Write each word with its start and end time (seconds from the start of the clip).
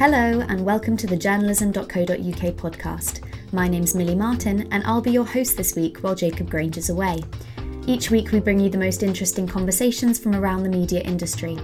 Hello, 0.00 0.40
and 0.48 0.64
welcome 0.64 0.96
to 0.96 1.06
the 1.06 1.14
journalism.co.uk 1.14 2.56
podcast. 2.56 3.20
My 3.52 3.68
name's 3.68 3.94
Millie 3.94 4.14
Martin, 4.14 4.66
and 4.72 4.82
I'll 4.84 5.02
be 5.02 5.10
your 5.10 5.26
host 5.26 5.58
this 5.58 5.76
week 5.76 5.98
while 5.98 6.14
Jacob 6.14 6.48
Granger's 6.48 6.88
away. 6.88 7.18
Each 7.86 8.10
week, 8.10 8.32
we 8.32 8.40
bring 8.40 8.58
you 8.58 8.70
the 8.70 8.78
most 8.78 9.02
interesting 9.02 9.46
conversations 9.46 10.18
from 10.18 10.34
around 10.34 10.62
the 10.62 10.70
media 10.70 11.02
industry. 11.02 11.58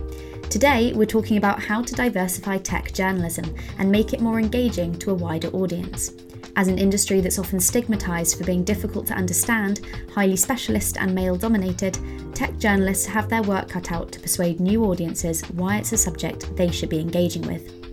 Today, 0.51 0.93
we're 0.93 1.07
talking 1.07 1.39
about 1.39 1.63
how 1.63 1.81
to 1.81 1.95
diversify 1.95 2.59
tech 2.59 2.93
journalism 2.93 3.55
and 3.79 3.91
make 3.91 4.13
it 4.13 4.21
more 4.21 4.39
engaging 4.39 4.99
to 4.99 5.13
a 5.13 5.15
wider 5.15 5.49
audience. 5.53 6.13
As 6.57 6.69
an 6.69 6.79
industry 6.79 7.23
that's 7.23 7.39
often 7.39 7.59
stigmatised 7.59 8.37
for 8.37 8.45
being 8.45 8.65
difficult 8.65 9.07
to 9.07 9.15
understand, 9.15 9.81
highly 10.15 10.37
specialist, 10.37 10.99
and 10.99 11.15
male 11.15 11.37
dominated, 11.37 11.99
tech 12.35 12.59
journalists 12.59 13.07
have 13.07 13.31
their 13.31 13.43
work 13.45 13.71
cut 13.71 13.93
out 13.93 14.13
to 14.13 14.21
persuade 14.21 14.61
new 14.61 14.85
audiences 14.85 15.41
why 15.53 15.79
it's 15.79 15.93
a 15.93 15.97
subject 15.97 16.55
they 16.55 16.71
should 16.71 16.91
be 16.91 17.01
engaging 17.01 17.47
with. 17.47 17.86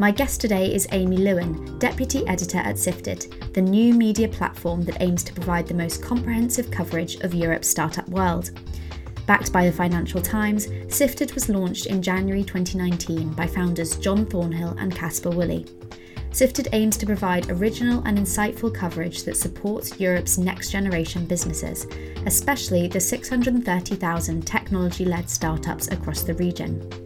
My 0.00 0.10
guest 0.10 0.40
today 0.40 0.74
is 0.74 0.88
Amy 0.90 1.18
Lewin, 1.18 1.78
Deputy 1.78 2.26
Editor 2.26 2.58
at 2.58 2.76
Sifted, 2.76 3.32
the 3.54 3.62
new 3.62 3.94
media 3.94 4.26
platform 4.26 4.82
that 4.86 5.00
aims 5.00 5.22
to 5.22 5.32
provide 5.32 5.68
the 5.68 5.74
most 5.74 6.02
comprehensive 6.02 6.68
coverage 6.68 7.14
of 7.20 7.32
Europe's 7.32 7.68
startup 7.68 8.08
world. 8.08 8.50
Backed 9.26 9.52
by 9.52 9.66
the 9.66 9.72
Financial 9.72 10.20
Times, 10.20 10.66
Sifted 10.88 11.32
was 11.34 11.48
launched 11.48 11.86
in 11.86 12.02
January 12.02 12.42
2019 12.42 13.34
by 13.34 13.46
founders 13.46 13.96
John 13.96 14.26
Thornhill 14.26 14.76
and 14.80 14.92
Caspar 14.92 15.30
Woolley. 15.30 15.64
Sifted 16.32 16.66
aims 16.72 16.96
to 16.96 17.06
provide 17.06 17.48
original 17.48 18.02
and 18.04 18.18
insightful 18.18 18.74
coverage 18.74 19.22
that 19.22 19.36
supports 19.36 20.00
Europe's 20.00 20.38
next 20.38 20.72
generation 20.72 21.24
businesses, 21.24 21.86
especially 22.26 22.88
the 22.88 22.98
630,000 22.98 24.44
technology 24.44 25.04
led 25.04 25.30
startups 25.30 25.86
across 25.92 26.24
the 26.24 26.34
region. 26.34 27.03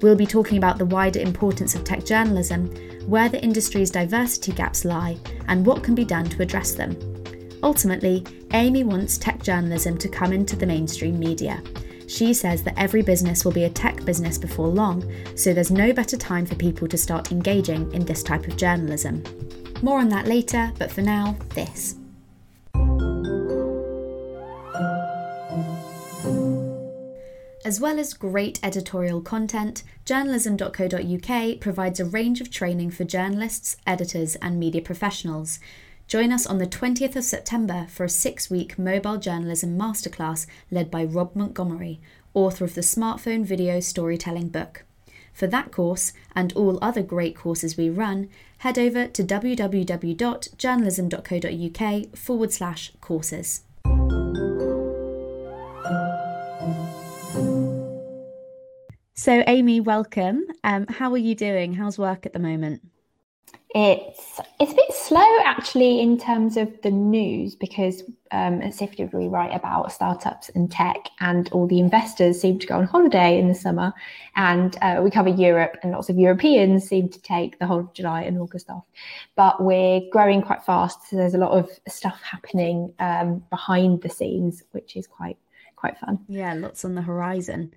We'll 0.00 0.16
be 0.16 0.26
talking 0.26 0.58
about 0.58 0.78
the 0.78 0.86
wider 0.86 1.20
importance 1.20 1.74
of 1.74 1.84
tech 1.84 2.04
journalism, 2.04 2.68
where 3.06 3.28
the 3.28 3.42
industry's 3.42 3.90
diversity 3.90 4.52
gaps 4.52 4.84
lie, 4.84 5.16
and 5.48 5.66
what 5.66 5.82
can 5.82 5.94
be 5.94 6.04
done 6.04 6.24
to 6.26 6.42
address 6.42 6.72
them. 6.72 6.96
Ultimately, 7.62 8.24
Amy 8.52 8.84
wants 8.84 9.18
tech 9.18 9.42
journalism 9.42 9.98
to 9.98 10.08
come 10.08 10.32
into 10.32 10.54
the 10.54 10.66
mainstream 10.66 11.18
media. 11.18 11.62
She 12.06 12.32
says 12.32 12.62
that 12.62 12.78
every 12.78 13.02
business 13.02 13.44
will 13.44 13.52
be 13.52 13.64
a 13.64 13.70
tech 13.70 14.04
business 14.04 14.38
before 14.38 14.68
long, 14.68 15.04
so 15.34 15.52
there's 15.52 15.70
no 15.70 15.92
better 15.92 16.16
time 16.16 16.46
for 16.46 16.54
people 16.54 16.88
to 16.88 16.96
start 16.96 17.32
engaging 17.32 17.92
in 17.92 18.04
this 18.04 18.22
type 18.22 18.46
of 18.46 18.56
journalism. 18.56 19.22
More 19.82 19.98
on 19.98 20.08
that 20.10 20.26
later, 20.26 20.72
but 20.78 20.90
for 20.90 21.02
now, 21.02 21.36
this. 21.54 21.96
As 27.68 27.80
well 27.80 28.00
as 28.00 28.14
great 28.14 28.58
editorial 28.62 29.20
content, 29.20 29.82
journalism.co.uk 30.06 31.60
provides 31.60 32.00
a 32.00 32.06
range 32.06 32.40
of 32.40 32.50
training 32.50 32.92
for 32.92 33.04
journalists, 33.04 33.76
editors, 33.86 34.36
and 34.36 34.58
media 34.58 34.80
professionals. 34.80 35.60
Join 36.06 36.32
us 36.32 36.46
on 36.46 36.56
the 36.56 36.66
20th 36.66 37.14
of 37.14 37.24
September 37.24 37.86
for 37.90 38.04
a 38.04 38.08
six 38.08 38.48
week 38.48 38.78
mobile 38.78 39.18
journalism 39.18 39.78
masterclass 39.78 40.46
led 40.70 40.90
by 40.90 41.04
Rob 41.04 41.36
Montgomery, 41.36 42.00
author 42.32 42.64
of 42.64 42.74
the 42.74 42.80
Smartphone 42.80 43.44
Video 43.44 43.80
Storytelling 43.80 44.48
book. 44.48 44.84
For 45.34 45.46
that 45.46 45.70
course 45.70 46.14
and 46.34 46.54
all 46.54 46.78
other 46.80 47.02
great 47.02 47.36
courses 47.36 47.76
we 47.76 47.90
run, 47.90 48.30
head 48.60 48.78
over 48.78 49.08
to 49.08 49.22
www.journalism.co.uk 49.22 52.16
forward 52.16 52.50
slash 52.50 52.92
courses. 53.02 53.60
So, 59.18 59.42
Amy, 59.48 59.80
welcome. 59.80 60.44
Um, 60.62 60.86
how 60.86 61.10
are 61.10 61.18
you 61.18 61.34
doing? 61.34 61.74
How's 61.74 61.98
work 61.98 62.24
at 62.24 62.32
the 62.32 62.38
moment? 62.38 62.82
It's 63.74 64.40
it's 64.60 64.70
a 64.70 64.76
bit 64.76 64.92
slow 64.92 65.38
actually 65.44 66.00
in 66.00 66.18
terms 66.18 66.56
of 66.56 66.80
the 66.82 66.92
news 66.92 67.56
because 67.56 68.04
um, 68.30 68.62
at 68.62 68.74
Sifted 68.74 69.12
we 69.12 69.26
write 69.26 69.52
about 69.52 69.90
startups 69.90 70.50
and 70.50 70.70
tech, 70.70 71.08
and 71.18 71.50
all 71.50 71.66
the 71.66 71.80
investors 71.80 72.40
seem 72.40 72.60
to 72.60 72.66
go 72.68 72.76
on 72.76 72.84
holiday 72.84 73.40
in 73.40 73.48
the 73.48 73.56
summer, 73.56 73.92
and 74.36 74.78
uh, 74.82 75.00
we 75.02 75.10
cover 75.10 75.30
Europe, 75.30 75.78
and 75.82 75.90
lots 75.90 76.08
of 76.08 76.16
Europeans 76.16 76.88
seem 76.88 77.08
to 77.08 77.20
take 77.20 77.58
the 77.58 77.66
whole 77.66 77.80
of 77.80 77.92
July 77.94 78.22
and 78.22 78.38
August 78.38 78.70
off. 78.70 78.84
But 79.34 79.60
we're 79.60 80.02
growing 80.12 80.42
quite 80.42 80.62
fast, 80.62 81.10
so 81.10 81.16
there's 81.16 81.34
a 81.34 81.38
lot 81.38 81.58
of 81.58 81.68
stuff 81.88 82.22
happening 82.22 82.94
um, 83.00 83.42
behind 83.50 84.00
the 84.00 84.10
scenes, 84.10 84.62
which 84.70 84.96
is 84.96 85.08
quite 85.08 85.38
quite 85.74 85.98
fun. 85.98 86.20
Yeah, 86.28 86.54
lots 86.54 86.84
on 86.84 86.94
the 86.94 87.02
horizon. 87.02 87.74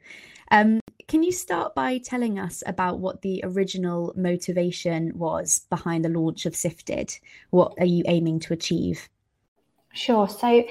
Um, 0.51 0.81
can 1.11 1.23
you 1.23 1.31
start 1.33 1.75
by 1.75 1.97
telling 1.97 2.39
us 2.39 2.63
about 2.65 2.99
what 2.99 3.21
the 3.21 3.41
original 3.43 4.13
motivation 4.15 5.11
was 5.13 5.65
behind 5.69 6.05
the 6.05 6.09
launch 6.09 6.45
of 6.45 6.55
Sifted? 6.55 7.13
What 7.49 7.73
are 7.79 7.85
you 7.85 8.05
aiming 8.07 8.39
to 8.39 8.53
achieve? 8.53 9.09
Sure. 9.93 10.27
So, 10.27 10.63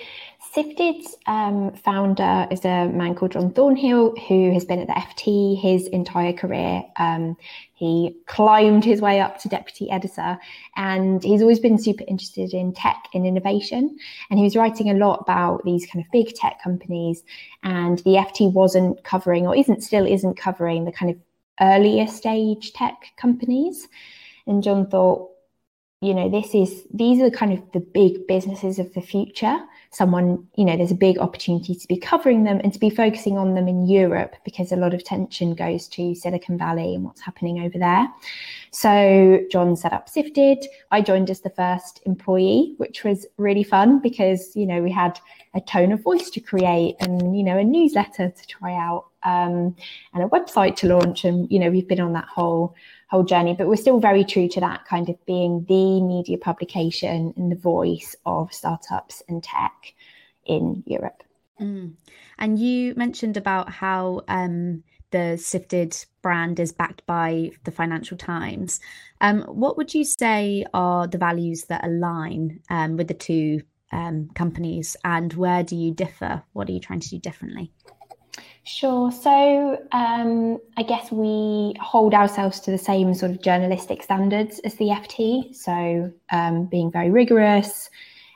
Sifted's 0.55 1.17
um, 1.27 1.73
founder 1.75 2.49
is 2.51 2.65
a 2.65 2.89
man 2.89 3.15
called 3.15 3.33
John 3.33 3.53
Thornhill, 3.53 4.17
who 4.27 4.53
has 4.53 4.65
been 4.65 4.81
at 4.81 4.89
the 4.89 4.95
FT 4.95 5.61
his 5.61 5.87
entire 5.89 6.33
career. 6.33 6.83
Um, 6.99 7.37
he 7.75 8.17
climbed 8.27 8.85
his 8.85 9.01
way 9.01 9.21
up 9.21 9.39
to 9.41 9.49
deputy 9.49 9.89
editor, 9.91 10.39
and 10.75 11.23
he's 11.23 11.43
always 11.43 11.61
been 11.61 11.79
super 11.79 12.05
interested 12.09 12.53
in 12.53 12.73
tech 12.73 13.05
and 13.15 13.27
innovation. 13.27 13.97
And 14.29 14.41
he 14.41 14.45
was 14.45 14.57
writing 14.57 14.91
a 14.91 14.95
lot 14.95 15.21
about 15.21 15.65
these 15.65 15.87
kind 15.87 16.05
of 16.05 16.11
big 16.11 16.35
tech 16.35 16.61
companies, 16.63 17.23
and 17.63 17.99
the 18.01 18.17
FT 18.17 18.53
wasn't 18.53 19.05
covering, 19.05 19.47
or 19.47 19.55
isn't 19.55 19.85
still 19.85 20.07
isn't 20.07 20.35
covering, 20.35 20.85
the 20.85 20.93
kind 20.93 21.13
of 21.13 21.19
earlier 21.61 22.09
stage 22.09 22.73
tech 22.73 22.97
companies. 23.17 23.87
And 24.49 24.65
John 24.65 24.89
thought, 24.89 25.30
you 26.01 26.15
know 26.15 26.31
this 26.31 26.55
is 26.55 26.87
these 26.95 27.21
are 27.21 27.31
kind 27.31 27.53
of 27.53 27.61
the 27.73 27.81
big 27.81 28.27
businesses 28.27 28.79
of 28.79 28.93
the 28.95 29.03
future. 29.03 29.61
Someone 29.91 30.47
you 30.55 30.65
know 30.65 30.77
there's 30.77 30.93
a 30.93 30.95
big 30.95 31.19
opportunity 31.19 31.75
to 31.75 31.89
be 31.89 31.99
covering 31.99 32.45
them 32.45 32.59
and 32.65 32.73
to 32.73 32.79
be 32.79 32.89
focusing 32.89 33.37
on 33.37 33.55
them 33.55 33.69
in 33.69 33.87
europe 33.87 34.35
because 34.45 34.73
a 34.73 34.77
lot 34.77 34.95
of 34.95 35.05
tension 35.05 35.55
goes 35.55 35.89
to 35.89 36.15
silicon 36.15 36.57
valley 36.57 36.95
and 36.95 37.05
what's 37.05 37.21
happening 37.21 37.61
over 37.61 37.79
there. 37.79 38.09
So 38.71 39.41
john 39.51 39.77
set 39.77 39.93
up 39.93 40.09
sifted. 40.09 40.65
I 40.91 41.03
joined 41.03 41.29
as 41.29 41.41
the 41.41 41.51
first 41.51 42.01
employee 42.07 42.75
which 42.79 43.05
was 43.05 43.27
really 43.37 43.65
fun 43.65 44.01
because 44.01 44.57
you 44.57 44.65
know 44.65 44.83
we 44.83 44.91
had 44.91 45.21
a 45.55 45.61
tone 45.61 45.93
of 45.93 46.03
voice 46.03 46.31
to 46.31 46.41
create 46.41 46.97
and 47.01 47.37
you 47.37 47.43
know 47.43 47.59
a 47.59 47.65
newsletter 47.65 48.31
to 48.31 48.47
try 48.47 48.75
out 48.75 49.10
um, 49.25 49.77
and 50.15 50.23
a 50.23 50.29
website 50.29 50.77
to 50.77 50.87
launch 50.89 51.25
and 51.25 51.51
you 51.51 51.59
know 51.59 51.71
we've 51.71 51.89
been 51.89 52.01
on 52.01 52.13
that 52.15 52.27
whole 52.27 52.75
whole 53.09 53.25
journey. 53.25 53.55
But 53.55 53.69
we're 53.69 53.77
still 53.77 54.01
very 54.01 54.25
true 54.25 54.49
to 54.49 54.61
that 54.61 54.87
kind 54.87 55.09
of 55.09 55.25
being 55.27 55.65
the 55.69 56.01
media 56.01 56.39
publication 56.39 57.35
and 57.37 57.51
the 57.51 57.57
voice 57.57 58.15
of 58.25 58.53
startups 58.53 59.23
and 59.29 59.43
tech 59.43 59.95
in 60.47 60.83
Europe. 60.87 61.23
Mm. 61.61 61.95
And 62.39 62.59
you 62.59 62.95
mentioned 62.97 63.37
about 63.37 63.71
how 63.71 64.23
um, 64.29 64.83
the 65.11 65.37
Sifted 65.37 65.97
brand 66.23 66.61
is 66.61 66.73
backed 66.73 67.05
by 67.07 67.51
the 67.65 67.71
Financial 67.71 68.17
Times. 68.17 68.81
Um, 69.21 69.43
what 69.43 69.77
would 69.77 69.93
you 69.93 70.05
say 70.05 70.65
are 70.73 71.07
the 71.07 71.19
values 71.19 71.65
that 71.65 71.85
align 71.85 72.61
um, 72.71 72.97
with 72.97 73.09
the 73.09 73.15
two 73.15 73.63
um, 73.93 74.31
companies, 74.35 74.97
and 75.05 75.33
where 75.35 75.63
do 75.63 75.77
you 75.77 75.93
differ? 75.93 76.43
What 76.53 76.69
are 76.69 76.73
you 76.73 76.81
trying 76.81 77.01
to 77.01 77.09
do 77.09 77.19
differently? 77.19 77.73
Sure. 78.65 79.11
So 79.11 79.83
um, 79.93 80.59
I 80.77 80.83
guess 80.83 81.11
we 81.11 81.75
hold 81.81 82.15
ourselves 82.15 82.61
to 82.61 82.71
the 82.71 82.79
same 82.79 83.15
sort 83.15 83.33
of 83.33 83.43
journalistic 83.43 84.03
standards 84.03 84.61
as 84.61 84.75
the 84.75 84.87
FT. 84.87 85.55
So 85.57 86.13
um, 86.31 86.67
being 86.67 86.91
very 86.91 87.11
rigorous, 87.11 87.91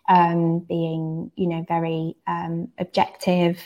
um, 0.09 0.61
being 0.61 1.31
you 1.37 1.47
know 1.47 1.65
very 1.69 2.17
um, 2.27 2.69
objective, 2.79 3.61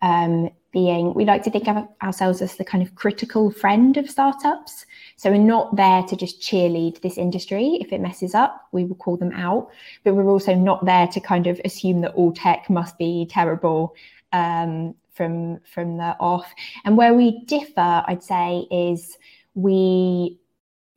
um, 0.00 0.48
being 0.72 1.12
we 1.14 1.24
like 1.24 1.42
to 1.42 1.50
think 1.50 1.68
of 1.68 1.86
ourselves 2.02 2.40
as 2.40 2.56
the 2.56 2.64
kind 2.64 2.82
of 2.82 2.94
critical 2.94 3.50
friend 3.50 3.96
of 3.96 4.08
startups. 4.08 4.86
So 5.16 5.30
we're 5.30 5.38
not 5.38 5.74
there 5.76 6.02
to 6.04 6.16
just 6.16 6.40
cheerlead 6.40 7.02
this 7.02 7.18
industry. 7.18 7.78
If 7.80 7.92
it 7.92 8.00
messes 8.00 8.34
up, 8.34 8.68
we 8.72 8.84
will 8.84 8.96
call 8.96 9.16
them 9.16 9.32
out. 9.32 9.68
But 10.04 10.14
we're 10.14 10.30
also 10.30 10.54
not 10.54 10.84
there 10.84 11.08
to 11.08 11.20
kind 11.20 11.46
of 11.46 11.60
assume 11.64 12.00
that 12.02 12.14
all 12.14 12.32
tech 12.32 12.70
must 12.70 12.96
be 12.96 13.26
terrible 13.28 13.94
um, 14.32 14.94
from 15.16 15.60
from 15.60 15.96
the 15.96 16.16
off. 16.20 16.52
And 16.84 16.96
where 16.96 17.14
we 17.14 17.44
differ, 17.44 18.04
I'd 18.06 18.22
say, 18.22 18.66
is 18.70 19.16
we 19.54 20.38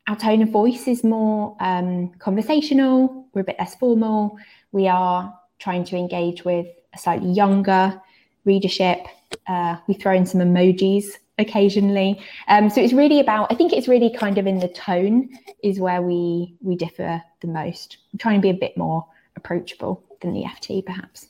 our 0.08 0.16
tone 0.16 0.42
of 0.42 0.50
voice 0.50 0.86
is 0.88 1.02
more 1.04 1.56
um, 1.60 2.12
conversational. 2.18 3.26
We're 3.32 3.42
a 3.42 3.44
bit 3.44 3.56
less 3.58 3.74
formal. 3.76 4.38
We 4.72 4.88
are 4.88 5.32
trying 5.58 5.84
to 5.84 5.96
engage 5.96 6.44
with 6.44 6.66
a 6.94 6.98
slightly 6.98 7.30
younger 7.30 8.00
readership. 8.44 9.06
Uh, 9.46 9.76
we 9.86 9.94
throw 9.94 10.14
in 10.14 10.26
some 10.26 10.40
emojis 10.40 11.12
occasionally. 11.38 12.20
Um, 12.48 12.70
so 12.70 12.80
it's 12.80 12.92
really 12.92 13.20
about. 13.20 13.52
I 13.52 13.54
think 13.54 13.72
it's 13.72 13.88
really 13.88 14.12
kind 14.12 14.38
of 14.38 14.46
in 14.46 14.58
the 14.58 14.68
tone 14.68 15.30
is 15.62 15.80
where 15.80 16.02
we 16.02 16.54
we 16.60 16.76
differ 16.76 17.22
the 17.40 17.48
most. 17.48 17.98
I'm 18.12 18.18
trying 18.18 18.40
to 18.40 18.42
be 18.42 18.50
a 18.50 18.54
bit 18.54 18.76
more 18.76 19.06
approachable 19.36 20.04
than 20.20 20.34
the 20.34 20.42
FT, 20.42 20.84
perhaps. 20.84 21.28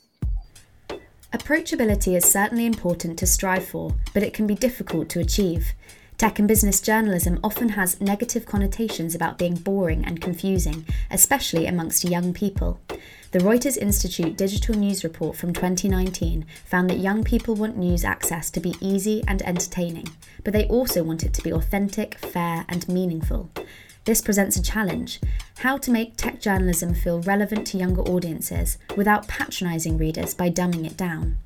Approachability 1.33 2.17
is 2.17 2.25
certainly 2.25 2.65
important 2.65 3.17
to 3.19 3.25
strive 3.25 3.65
for, 3.65 3.95
but 4.13 4.21
it 4.21 4.33
can 4.33 4.45
be 4.47 4.55
difficult 4.55 5.07
to 5.09 5.21
achieve. 5.21 5.71
Tech 6.17 6.39
and 6.39 6.47
business 6.47 6.81
journalism 6.81 7.39
often 7.41 7.69
has 7.69 8.01
negative 8.01 8.45
connotations 8.45 9.15
about 9.15 9.37
being 9.37 9.55
boring 9.55 10.03
and 10.05 10.21
confusing, 10.21 10.85
especially 11.09 11.65
amongst 11.67 12.03
young 12.03 12.33
people. 12.33 12.81
The 13.31 13.39
Reuters 13.39 13.77
Institute 13.77 14.35
Digital 14.35 14.75
News 14.75 15.05
Report 15.05 15.37
from 15.37 15.53
2019 15.53 16.45
found 16.65 16.89
that 16.89 16.99
young 16.99 17.23
people 17.23 17.55
want 17.55 17.77
news 17.77 18.03
access 18.03 18.49
to 18.51 18.59
be 18.59 18.75
easy 18.81 19.23
and 19.25 19.41
entertaining, 19.43 20.09
but 20.43 20.51
they 20.51 20.67
also 20.67 21.01
want 21.01 21.23
it 21.23 21.33
to 21.35 21.41
be 21.41 21.53
authentic, 21.53 22.19
fair, 22.19 22.65
and 22.67 22.89
meaningful. 22.89 23.49
This 24.05 24.21
presents 24.21 24.57
a 24.57 24.63
challenge 24.63 25.19
how 25.57 25.77
to 25.77 25.91
make 25.91 26.17
tech 26.17 26.41
journalism 26.41 26.93
feel 26.93 27.21
relevant 27.21 27.67
to 27.67 27.77
younger 27.77 28.01
audiences 28.01 28.77
without 28.97 29.27
patronising 29.27 29.97
readers 29.97 30.33
by 30.33 30.49
dumbing 30.49 30.85
it 30.85 30.97
down. 30.97 31.37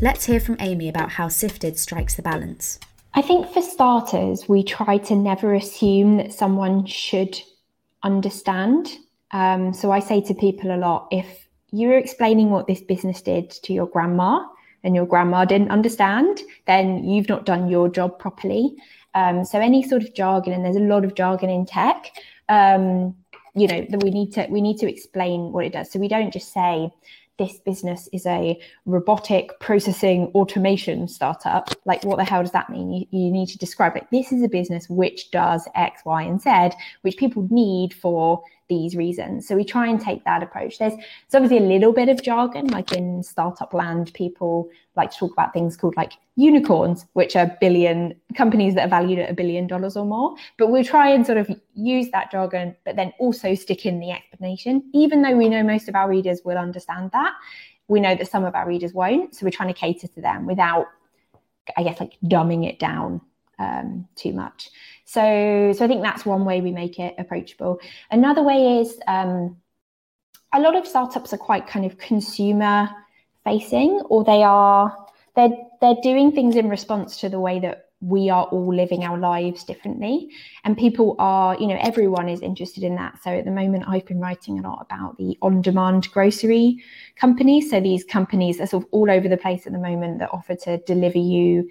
Let's 0.00 0.24
hear 0.24 0.40
from 0.40 0.56
Amy 0.60 0.88
about 0.88 1.12
how 1.12 1.28
Sifted 1.28 1.78
strikes 1.78 2.16
the 2.16 2.22
balance. 2.22 2.78
I 3.14 3.22
think 3.22 3.52
for 3.52 3.62
starters, 3.62 4.48
we 4.48 4.62
try 4.62 4.98
to 4.98 5.14
never 5.14 5.54
assume 5.54 6.16
that 6.16 6.32
someone 6.32 6.86
should 6.86 7.40
understand 8.02 8.96
um, 9.32 9.72
so 9.72 9.90
I 9.92 10.00
say 10.00 10.20
to 10.22 10.34
people 10.34 10.74
a 10.74 10.76
lot 10.76 11.08
if 11.10 11.48
you're 11.70 11.98
explaining 11.98 12.50
what 12.50 12.66
this 12.66 12.80
business 12.80 13.22
did 13.22 13.50
to 13.50 13.72
your 13.72 13.86
grandma 13.86 14.44
and 14.82 14.94
your 14.96 15.06
grandma 15.06 15.44
didn't 15.44 15.70
understand, 15.70 16.40
then 16.66 17.04
you've 17.04 17.28
not 17.28 17.46
done 17.46 17.68
your 17.68 17.88
job 17.88 18.18
properly. 18.18 18.74
Um, 19.14 19.44
so 19.44 19.58
any 19.58 19.82
sort 19.82 20.02
of 20.02 20.14
jargon, 20.14 20.52
and 20.52 20.64
there's 20.64 20.76
a 20.76 20.80
lot 20.80 21.04
of 21.04 21.14
jargon 21.14 21.50
in 21.50 21.66
tech, 21.66 22.12
um, 22.48 23.16
you 23.54 23.66
know, 23.66 23.84
that 23.90 24.02
we 24.02 24.10
need 24.10 24.32
to 24.34 24.46
we 24.50 24.60
need 24.60 24.78
to 24.78 24.88
explain 24.88 25.52
what 25.52 25.64
it 25.64 25.72
does. 25.72 25.90
So 25.90 25.98
we 25.98 26.08
don't 26.08 26.32
just 26.32 26.52
say 26.52 26.90
this 27.38 27.58
business 27.60 28.08
is 28.12 28.26
a 28.26 28.60
robotic 28.84 29.58
processing 29.60 30.26
automation 30.34 31.08
startup. 31.08 31.70
Like, 31.86 32.04
what 32.04 32.18
the 32.18 32.24
hell 32.24 32.42
does 32.42 32.52
that 32.52 32.68
mean? 32.68 32.92
You, 32.92 33.06
you 33.10 33.32
need 33.32 33.48
to 33.48 33.58
describe 33.58 33.96
it. 33.96 34.06
This 34.12 34.30
is 34.30 34.42
a 34.42 34.48
business 34.48 34.88
which 34.90 35.30
does 35.30 35.66
X, 35.74 36.02
Y, 36.04 36.22
and 36.22 36.40
Z, 36.40 36.76
which 37.00 37.16
people 37.16 37.48
need 37.50 37.94
for 37.94 38.42
these 38.70 38.96
reasons. 38.96 39.46
So 39.46 39.54
we 39.54 39.64
try 39.64 39.86
and 39.88 40.00
take 40.00 40.24
that 40.24 40.42
approach. 40.42 40.78
There's, 40.78 40.94
there's 40.94 41.34
obviously 41.34 41.58
a 41.58 41.68
little 41.68 41.92
bit 41.92 42.08
of 42.08 42.22
jargon, 42.22 42.68
like 42.68 42.92
in 42.92 43.22
startup 43.22 43.74
land, 43.74 44.14
people 44.14 44.70
like 44.96 45.10
to 45.10 45.18
talk 45.18 45.32
about 45.32 45.52
things 45.52 45.76
called 45.76 45.96
like 45.96 46.12
unicorns, 46.36 47.04
which 47.12 47.36
are 47.36 47.54
billion 47.60 48.14
companies 48.34 48.74
that 48.76 48.86
are 48.86 48.88
valued 48.88 49.18
at 49.18 49.28
a 49.28 49.34
billion 49.34 49.66
dollars 49.66 49.96
or 49.96 50.06
more. 50.06 50.34
But 50.56 50.68
we 50.68 50.82
try 50.82 51.10
and 51.10 51.26
sort 51.26 51.36
of 51.36 51.50
use 51.74 52.08
that 52.12 52.30
jargon, 52.30 52.74
but 52.86 52.96
then 52.96 53.12
also 53.18 53.54
stick 53.54 53.84
in 53.84 54.00
the 54.00 54.12
explanation, 54.12 54.88
even 54.94 55.20
though 55.20 55.36
we 55.36 55.50
know 55.50 55.62
most 55.62 55.88
of 55.88 55.94
our 55.94 56.08
readers 56.08 56.40
will 56.44 56.56
understand 56.56 57.10
that. 57.12 57.34
We 57.88 58.00
know 58.00 58.14
that 58.14 58.30
some 58.30 58.44
of 58.44 58.54
our 58.54 58.66
readers 58.66 58.94
won't. 58.94 59.34
So 59.34 59.44
we're 59.44 59.50
trying 59.50 59.74
to 59.74 59.78
cater 59.78 60.06
to 60.06 60.20
them 60.20 60.46
without, 60.46 60.86
I 61.76 61.82
guess, 61.82 61.98
like 61.98 62.16
dumbing 62.24 62.66
it 62.66 62.78
down 62.78 63.20
um, 63.60 64.08
too 64.16 64.32
much. 64.32 64.70
So, 65.04 65.72
so 65.76 65.84
I 65.84 65.88
think 65.88 66.02
that's 66.02 66.24
one 66.24 66.44
way 66.44 66.60
we 66.60 66.72
make 66.72 66.98
it 66.98 67.14
approachable. 67.18 67.78
Another 68.10 68.42
way 68.42 68.80
is 68.80 68.98
um, 69.06 69.56
a 70.52 70.60
lot 70.60 70.74
of 70.74 70.86
startups 70.86 71.32
are 71.32 71.38
quite 71.38 71.66
kind 71.66 71.84
of 71.84 71.98
consumer 71.98 72.88
facing, 73.44 74.00
or 74.08 74.24
they 74.24 74.42
are 74.42 74.96
they're 75.36 75.56
they're 75.80 75.96
doing 76.02 76.32
things 76.32 76.56
in 76.56 76.68
response 76.68 77.18
to 77.18 77.28
the 77.28 77.40
way 77.40 77.60
that 77.60 77.90
we 78.00 78.30
are 78.30 78.44
all 78.44 78.74
living 78.74 79.04
our 79.04 79.18
lives 79.18 79.62
differently 79.62 80.30
and 80.64 80.78
people 80.78 81.14
are 81.18 81.54
you 81.60 81.66
know 81.66 81.76
everyone 81.82 82.30
is 82.30 82.40
interested 82.40 82.82
in 82.82 82.94
that 82.94 83.22
so 83.22 83.30
at 83.30 83.44
the 83.44 83.50
moment 83.50 83.84
i've 83.86 84.06
been 84.06 84.18
writing 84.18 84.58
a 84.58 84.62
lot 84.62 84.78
about 84.80 85.18
the 85.18 85.36
on 85.42 85.60
demand 85.60 86.10
grocery 86.10 86.82
companies 87.16 87.68
so 87.68 87.78
these 87.78 88.02
companies 88.02 88.58
are 88.58 88.66
sort 88.66 88.82
of 88.82 88.88
all 88.90 89.10
over 89.10 89.28
the 89.28 89.36
place 89.36 89.66
at 89.66 89.72
the 89.72 89.78
moment 89.78 90.18
that 90.18 90.30
offer 90.32 90.54
to 90.54 90.78
deliver 90.78 91.18
you 91.18 91.68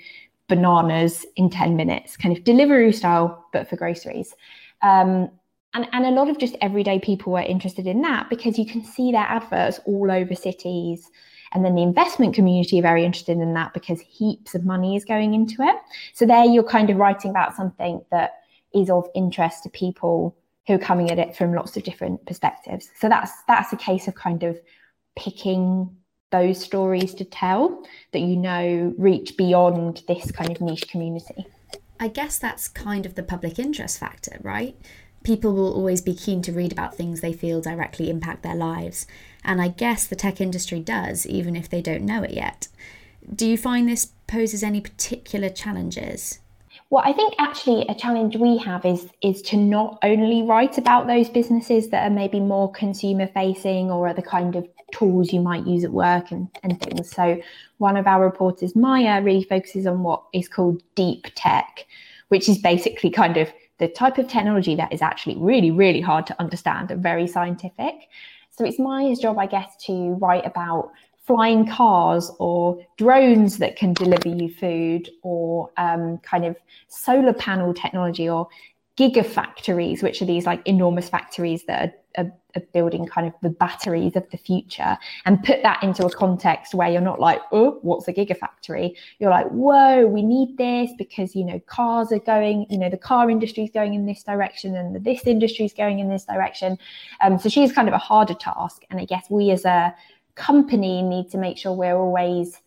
bananas 0.49 1.25
in 1.37 1.49
10 1.49 1.77
minutes, 1.77 2.17
kind 2.17 2.35
of 2.35 2.43
delivery 2.43 2.91
style, 2.91 3.45
but 3.53 3.69
for 3.69 3.77
groceries. 3.77 4.35
Um, 4.81 5.29
and, 5.73 5.87
and 5.93 6.05
a 6.05 6.11
lot 6.11 6.29
of 6.29 6.39
just 6.39 6.55
everyday 6.61 6.99
people 6.99 7.31
were 7.31 7.41
interested 7.41 7.87
in 7.87 8.01
that 8.01 8.29
because 8.29 8.57
you 8.57 8.65
can 8.65 8.83
see 8.83 9.11
their 9.11 9.21
adverts 9.21 9.79
all 9.85 10.11
over 10.11 10.35
cities. 10.35 11.09
And 11.51 11.63
then 11.63 11.75
the 11.75 11.83
investment 11.83 12.35
community 12.35 12.79
are 12.79 12.83
very 12.83 13.05
interested 13.05 13.37
in 13.37 13.53
that 13.53 13.73
because 13.73 14.01
heaps 14.01 14.55
of 14.55 14.65
money 14.65 14.95
is 14.95 15.05
going 15.05 15.33
into 15.33 15.61
it. 15.61 15.75
So 16.13 16.25
there 16.25 16.43
you're 16.45 16.63
kind 16.63 16.89
of 16.89 16.97
writing 16.97 17.31
about 17.31 17.55
something 17.55 18.01
that 18.11 18.41
is 18.73 18.89
of 18.89 19.07
interest 19.15 19.63
to 19.63 19.69
people 19.69 20.35
who 20.67 20.75
are 20.75 20.79
coming 20.79 21.09
at 21.09 21.19
it 21.19 21.35
from 21.35 21.53
lots 21.53 21.77
of 21.77 21.83
different 21.83 22.25
perspectives. 22.25 22.89
So 22.99 23.09
that's 23.09 23.31
that's 23.47 23.73
a 23.73 23.77
case 23.77 24.07
of 24.07 24.15
kind 24.15 24.43
of 24.43 24.59
picking 25.15 25.95
those 26.31 26.63
stories 26.63 27.13
to 27.15 27.25
tell 27.25 27.83
that 28.11 28.19
you 28.19 28.35
know 28.35 28.93
reach 28.97 29.37
beyond 29.37 30.03
this 30.07 30.31
kind 30.31 30.51
of 30.51 30.61
niche 30.61 30.87
community. 30.87 31.45
I 31.99 32.07
guess 32.07 32.39
that's 32.39 32.67
kind 32.67 33.05
of 33.05 33.15
the 33.15 33.23
public 33.23 33.59
interest 33.59 33.99
factor, 33.99 34.39
right? 34.41 34.75
People 35.23 35.53
will 35.53 35.73
always 35.73 36.01
be 36.01 36.15
keen 36.15 36.41
to 36.43 36.53
read 36.53 36.71
about 36.71 36.95
things 36.95 37.19
they 37.19 37.33
feel 37.33 37.59
directly 37.59 38.09
impact 38.09 38.41
their 38.41 38.55
lives. 38.55 39.05
And 39.43 39.61
I 39.61 39.67
guess 39.67 40.07
the 40.07 40.15
tech 40.15 40.39
industry 40.39 40.79
does, 40.79 41.27
even 41.27 41.55
if 41.55 41.69
they 41.69 41.81
don't 41.81 42.05
know 42.05 42.23
it 42.23 42.31
yet. 42.31 42.69
Do 43.35 43.45
you 43.45 43.57
find 43.57 43.87
this 43.87 44.13
poses 44.27 44.63
any 44.63 44.79
particular 44.79 45.49
challenges? 45.49 46.39
Well, 46.89 47.03
I 47.05 47.13
think 47.13 47.35
actually 47.37 47.85
a 47.87 47.93
challenge 47.93 48.35
we 48.37 48.57
have 48.57 48.85
is 48.85 49.07
is 49.21 49.41
to 49.43 49.57
not 49.57 49.99
only 50.03 50.41
write 50.41 50.77
about 50.77 51.05
those 51.05 51.29
businesses 51.29 51.89
that 51.89 52.07
are 52.07 52.13
maybe 52.13 52.39
more 52.39 52.71
consumer 52.71 53.27
facing 53.27 53.91
or 53.91 54.07
are 54.07 54.13
the 54.13 54.23
kind 54.23 54.55
of 54.55 54.67
tools 54.91 55.33
you 55.33 55.41
might 55.41 55.65
use 55.65 55.83
at 55.83 55.91
work 55.91 56.31
and, 56.31 56.47
and 56.63 56.80
things. 56.81 57.09
So 57.12 57.41
one 57.77 57.97
of 57.97 58.07
our 58.07 58.24
reporters, 58.24 58.75
Maya, 58.75 59.21
really 59.21 59.44
focuses 59.44 59.86
on 59.86 60.03
what 60.03 60.24
is 60.33 60.47
called 60.47 60.81
deep 60.95 61.27
tech, 61.36 61.86
which 62.30 62.50
is 62.50 62.57
basically 62.57 63.09
kind 63.09 63.38
of 63.38 63.51
the 63.77 63.88
type 63.88 64.18
of 64.18 64.27
technology 64.27 64.75
that 64.75 64.91
is 64.91 65.01
actually 65.01 65.38
really, 65.38 65.71
really 65.71 66.01
hard 66.01 66.27
to 66.27 66.36
understand 66.39 66.91
and 66.91 67.01
very 67.01 67.27
scientific. 67.27 67.95
So 68.51 68.65
it's 68.65 68.77
Maya's 68.80 69.19
job, 69.19 69.38
I 69.38 69.45
guess, 69.45 69.75
to 69.86 70.13
write 70.15 70.45
about 70.45 70.92
flying 71.25 71.68
cars 71.68 72.31
or 72.39 72.83
drones 72.97 73.59
that 73.59 73.75
can 73.75 73.94
deliver 73.94 74.30
you 74.30 74.51
food 74.51 75.09
or 75.21 75.69
um, 75.77 76.18
kind 76.19 76.44
of 76.44 76.57
solar 76.88 77.33
panel 77.33 77.74
technology 77.74 78.27
or 78.27 78.50
gigafactories, 78.97 80.03
which 80.03 80.21
are 80.21 80.25
these 80.25 80.45
like 80.45 80.62
enormous 80.68 81.07
factories 81.07 81.63
that 81.68 81.81
are, 81.83 81.94
are, 82.19 82.31
are, 82.56 82.62
building 82.74 83.06
kind 83.06 83.27
of 83.27 83.33
the 83.42 83.50
batteries 83.50 84.16
of 84.16 84.30
the 84.31 84.38
future, 84.38 84.98
and 85.25 85.44
put 85.44 85.62
that 85.63 85.81
into 85.83 86.06
a 86.06 86.12
context 86.12 86.74
where 86.74 86.89
you're 86.89 87.01
not 87.01 87.19
like, 87.19 87.42
oh, 87.51 87.80
what's 87.81 88.07
a 88.07 88.13
gigafactory? 88.13 88.95
You're 89.19 89.30
like, 89.30 89.48
whoa, 89.48 90.06
we 90.06 90.21
need 90.21 90.57
this 90.57 90.92
because 90.98 91.36
you 91.36 91.45
know 91.45 91.60
cars 91.68 92.12
are 92.12 92.19
going, 92.19 92.66
you 92.69 92.77
know, 92.77 92.89
the 92.89 92.98
car 92.98 93.30
industry 93.30 93.63
is 93.63 93.71
going 93.71 93.94
in 93.94 94.06
this 94.06 94.24
direction, 94.24 94.75
and 94.75 94.95
the, 94.95 95.00
this 95.00 95.25
industry 95.25 95.66
is 95.66 95.74
going 95.74 96.00
in 96.00 96.09
this 96.09 96.26
direction. 96.26 96.78
Um, 97.21 97.40
so 97.40 97.49
she's 97.49 97.71
kind 97.71 97.88
of 97.88 97.94
a 97.94 97.99
harder 97.99 98.35
task, 98.35 98.83
and 98.90 98.99
I 98.99 99.06
guess 99.06 99.26
we 99.30 99.52
as 99.52 99.66
a 99.66 99.95
company 100.35 101.02
need 101.02 101.30
to 101.31 101.38
make 101.38 101.57
sure 101.57 101.73
we're 101.73 101.97
always 101.97 102.59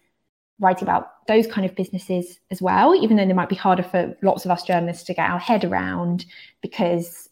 writing 0.62 0.84
about 0.84 1.26
those 1.26 1.46
kind 1.46 1.66
of 1.66 1.74
businesses 1.74 2.38
as 2.50 2.62
well, 2.62 2.94
even 2.94 3.16
though 3.16 3.26
they 3.26 3.32
might 3.32 3.48
be 3.48 3.56
harder 3.56 3.82
for 3.82 4.16
lots 4.22 4.44
of 4.44 4.50
us 4.50 4.62
journalists 4.62 5.04
to 5.04 5.14
get 5.14 5.28
our 5.28 5.38
head 5.38 5.64
around 5.64 6.24
because 6.60 7.28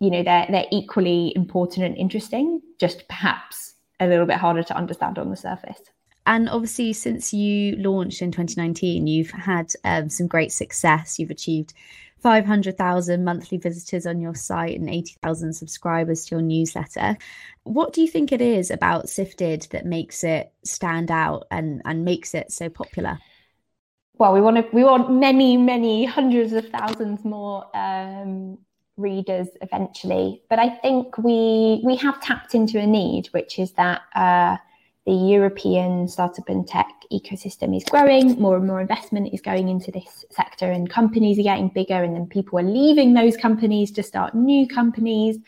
you 0.00 0.10
know 0.10 0.22
they're 0.22 0.46
they're 0.50 0.66
equally 0.72 1.32
important 1.36 1.84
and 1.84 1.96
interesting, 1.96 2.60
just 2.78 3.06
perhaps 3.08 3.74
a 4.00 4.06
little 4.06 4.26
bit 4.26 4.36
harder 4.36 4.62
to 4.64 4.76
understand 4.76 5.18
on 5.18 5.30
the 5.30 5.36
surface. 5.36 5.80
And 6.26 6.48
obviously, 6.48 6.92
since 6.92 7.32
you 7.32 7.76
launched 7.76 8.22
in 8.22 8.30
2019, 8.30 9.06
you've 9.06 9.30
had 9.30 9.72
um, 9.84 10.08
some 10.08 10.26
great 10.26 10.52
success. 10.52 11.18
You've 11.18 11.30
achieved 11.30 11.74
500,000 12.20 13.24
monthly 13.24 13.58
visitors 13.58 14.06
on 14.06 14.20
your 14.20 14.34
site 14.34 14.78
and 14.78 14.88
80,000 14.90 15.54
subscribers 15.54 16.26
to 16.26 16.36
your 16.36 16.42
newsletter. 16.42 17.16
What 17.64 17.92
do 17.92 18.02
you 18.02 18.08
think 18.08 18.32
it 18.32 18.42
is 18.42 18.70
about 18.70 19.08
Sifted 19.08 19.66
that 19.70 19.86
makes 19.86 20.22
it 20.22 20.52
stand 20.64 21.10
out 21.10 21.46
and, 21.50 21.80
and 21.84 22.04
makes 22.04 22.34
it 22.34 22.52
so 22.52 22.68
popular? 22.68 23.18
Well, 24.18 24.34
we 24.34 24.42
want 24.42 24.58
to, 24.58 24.68
we 24.74 24.84
want 24.84 25.10
many, 25.10 25.56
many 25.56 26.04
hundreds 26.04 26.52
of 26.52 26.68
thousands 26.68 27.24
more 27.24 27.64
um, 27.74 28.58
readers 29.00 29.48
eventually, 29.62 30.42
but 30.48 30.58
I 30.58 30.68
think 30.68 31.18
we 31.18 31.80
we 31.84 31.96
have 31.96 32.20
tapped 32.20 32.54
into 32.54 32.78
a 32.78 32.86
need, 32.86 33.26
which 33.28 33.58
is 33.58 33.72
that 33.72 34.02
uh, 34.14 34.56
the 35.06 35.12
European 35.12 36.06
startup 36.08 36.48
and 36.48 36.66
tech 36.66 36.88
ecosystem 37.12 37.76
is 37.76 37.84
growing, 37.84 38.40
more 38.40 38.56
and 38.56 38.66
more 38.66 38.80
investment 38.80 39.32
is 39.32 39.40
going 39.40 39.68
into 39.68 39.90
this 39.90 40.24
sector, 40.30 40.70
and 40.70 40.88
companies 40.90 41.38
are 41.38 41.42
getting 41.42 41.68
bigger, 41.68 42.02
and 42.02 42.14
then 42.14 42.26
people 42.26 42.58
are 42.58 42.62
leaving 42.62 43.14
those 43.14 43.36
companies 43.36 43.90
to 43.92 44.02
start 44.02 44.34
new 44.34 44.66
companies. 44.66 45.38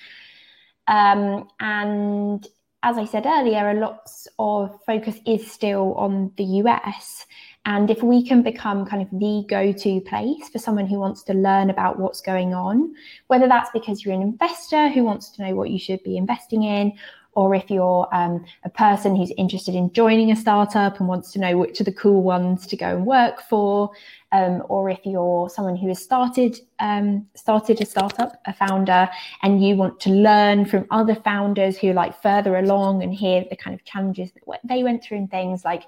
Um, 0.89 1.49
and 1.61 2.47
as 2.83 2.99
I 2.99 3.05
said 3.05 3.27
earlier, 3.27 3.71
a 3.71 3.75
lot 3.75 4.11
of 4.39 4.79
focus 4.85 5.17
is 5.27 5.51
still 5.51 5.95
on 5.95 6.33
the 6.37 6.45
US. 6.45 7.27
And 7.65 7.91
if 7.91 8.03
we 8.03 8.27
can 8.27 8.43
become 8.43 8.85
kind 8.85 9.03
of 9.03 9.11
the 9.19 9.45
go 9.49 9.73
to 9.73 10.01
place 10.01 10.49
for 10.49 10.59
someone 10.59 10.87
who 10.87 10.99
wants 10.99 11.23
to 11.25 11.35
learn 11.35 11.71
about 11.71 11.99
what's 11.99 12.21
going 12.21 12.55
on, 12.55 12.95
whether 13.29 13.47
that's 13.47 13.71
because 13.73 14.05
you're 14.05 14.15
an 14.15 14.23
investor 14.23 14.89
who 14.89 15.05
wants 15.05 15.31
to 15.31 15.43
know 15.43 15.55
what 15.55 15.71
you 15.71 15.79
should 15.79 16.03
be 16.03 16.17
investing 16.17 16.65
in, 16.65 16.93
or 17.35 17.55
if 17.55 17.71
you're 17.71 18.09
um, 18.13 18.45
a 18.65 18.69
person 18.69 19.17
who's 19.17 19.33
interested 19.39 19.75
in 19.75 19.93
joining 19.93 20.31
a 20.31 20.37
startup 20.37 20.99
and 20.99 21.09
wants 21.09 21.33
to 21.33 21.39
know 21.39 21.57
which 21.57 21.81
are 21.81 21.85
the 21.85 21.93
cool 21.93 22.23
ones 22.23 22.67
to 22.67 22.77
go 22.77 22.97
and 22.97 23.07
work 23.07 23.41
for, 23.49 23.91
um, 24.33 24.63
or 24.69 24.91
if 24.91 24.99
you're 25.05 25.49
someone 25.49 25.77
who 25.77 25.89
has 25.89 26.03
started 26.03 26.59
um, 26.81 27.27
started 27.35 27.81
a 27.81 27.87
startup, 27.87 28.41
a 28.47 28.53
founder, 28.53 29.09
and 29.43 29.65
you 29.65 29.77
want 29.77 29.99
to 30.01 30.11
learn 30.11 30.67
from 30.67 30.87
other 30.91 31.15
founders 31.15 31.79
who 31.79 31.91
are 31.91 31.95
like 31.95 32.21
further 32.21 32.57
along 32.57 33.03
and 33.03 33.15
hear 33.15 33.45
the 33.49 33.57
kind 33.57 33.73
of 33.73 33.85
challenges 33.85 34.33
that 34.33 34.61
they 34.65 34.83
went 34.83 35.03
through 35.03 35.19
and 35.19 35.31
things 35.31 35.65
like 35.65 35.85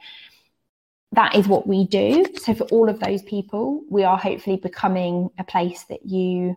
that 1.14 1.34
is 1.34 1.46
what 1.48 1.66
we 1.66 1.86
do. 1.86 2.26
So 2.36 2.54
for 2.54 2.64
all 2.64 2.88
of 2.88 3.00
those 3.00 3.22
people, 3.22 3.82
we 3.88 4.04
are 4.04 4.18
hopefully 4.18 4.56
becoming 4.56 5.30
a 5.38 5.44
place 5.44 5.84
that 5.84 6.06
you 6.06 6.56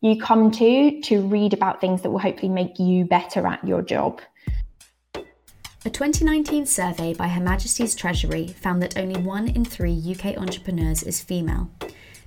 you 0.00 0.20
come 0.20 0.50
to 0.50 1.00
to 1.02 1.20
read 1.22 1.52
about 1.52 1.80
things 1.80 2.02
that 2.02 2.10
will 2.10 2.18
hopefully 2.18 2.48
make 2.48 2.80
you 2.80 3.04
better 3.04 3.46
at 3.46 3.64
your 3.64 3.82
job. 3.82 4.20
A 5.84 5.90
2019 5.90 6.66
survey 6.66 7.14
by 7.14 7.28
Her 7.28 7.40
Majesty's 7.40 7.94
Treasury 7.94 8.48
found 8.48 8.82
that 8.82 8.98
only 8.98 9.20
one 9.20 9.48
in 9.48 9.64
three 9.64 9.94
UK 9.94 10.36
entrepreneurs 10.36 11.04
is 11.04 11.20
female. 11.20 11.70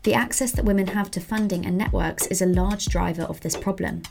The 0.03 0.13
access 0.13 0.51
that 0.53 0.65
women 0.65 0.87
have 0.87 1.11
to 1.11 1.19
funding 1.19 1.65
and 1.65 1.77
networks 1.77 2.27
is 2.27 2.41
a 2.41 2.45
large 2.45 2.85
driver 2.85 3.23
of 3.23 3.41
this 3.41 3.57
problem. 3.57 4.03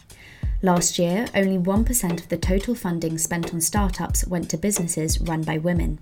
Last 0.62 0.98
year, 0.98 1.26
only 1.34 1.58
1% 1.58 2.20
of 2.20 2.28
the 2.28 2.36
total 2.36 2.74
funding 2.74 3.16
spent 3.18 3.52
on 3.52 3.60
startups 3.60 4.26
went 4.26 4.50
to 4.50 4.56
businesses 4.56 5.20
run 5.20 5.42
by 5.42 5.58
women. 5.58 5.98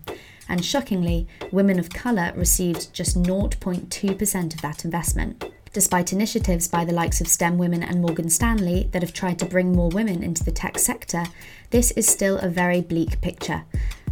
And 0.53 0.63
shockingly, 0.63 1.27
women 1.51 1.79
of 1.79 1.89
colour 1.89 2.31
received 2.37 2.93
just 2.93 3.21
0.2% 3.23 4.55
of 4.55 4.61
that 4.61 4.85
investment. 4.85 5.47
Despite 5.73 6.13
initiatives 6.13 6.69
by 6.69 6.85
the 6.85 6.93
likes 6.93 7.23
of 7.23 7.27
STEM 7.27 7.57
Women 7.57 7.83
and 7.83 8.03
Morgan 8.03 8.29
Stanley 8.29 8.91
that 8.93 9.01
have 9.01 9.15
tried 9.15 9.39
to 9.39 9.47
bring 9.47 9.73
more 9.73 9.89
women 9.89 10.23
into 10.23 10.45
the 10.45 10.53
tech 10.53 10.79
sector, 10.79 11.25
this 11.71 11.91
is 11.93 12.07
still 12.07 12.37
a 12.37 12.51
very 12.51 12.83
bleak 12.83 13.23
picture. 13.23 13.65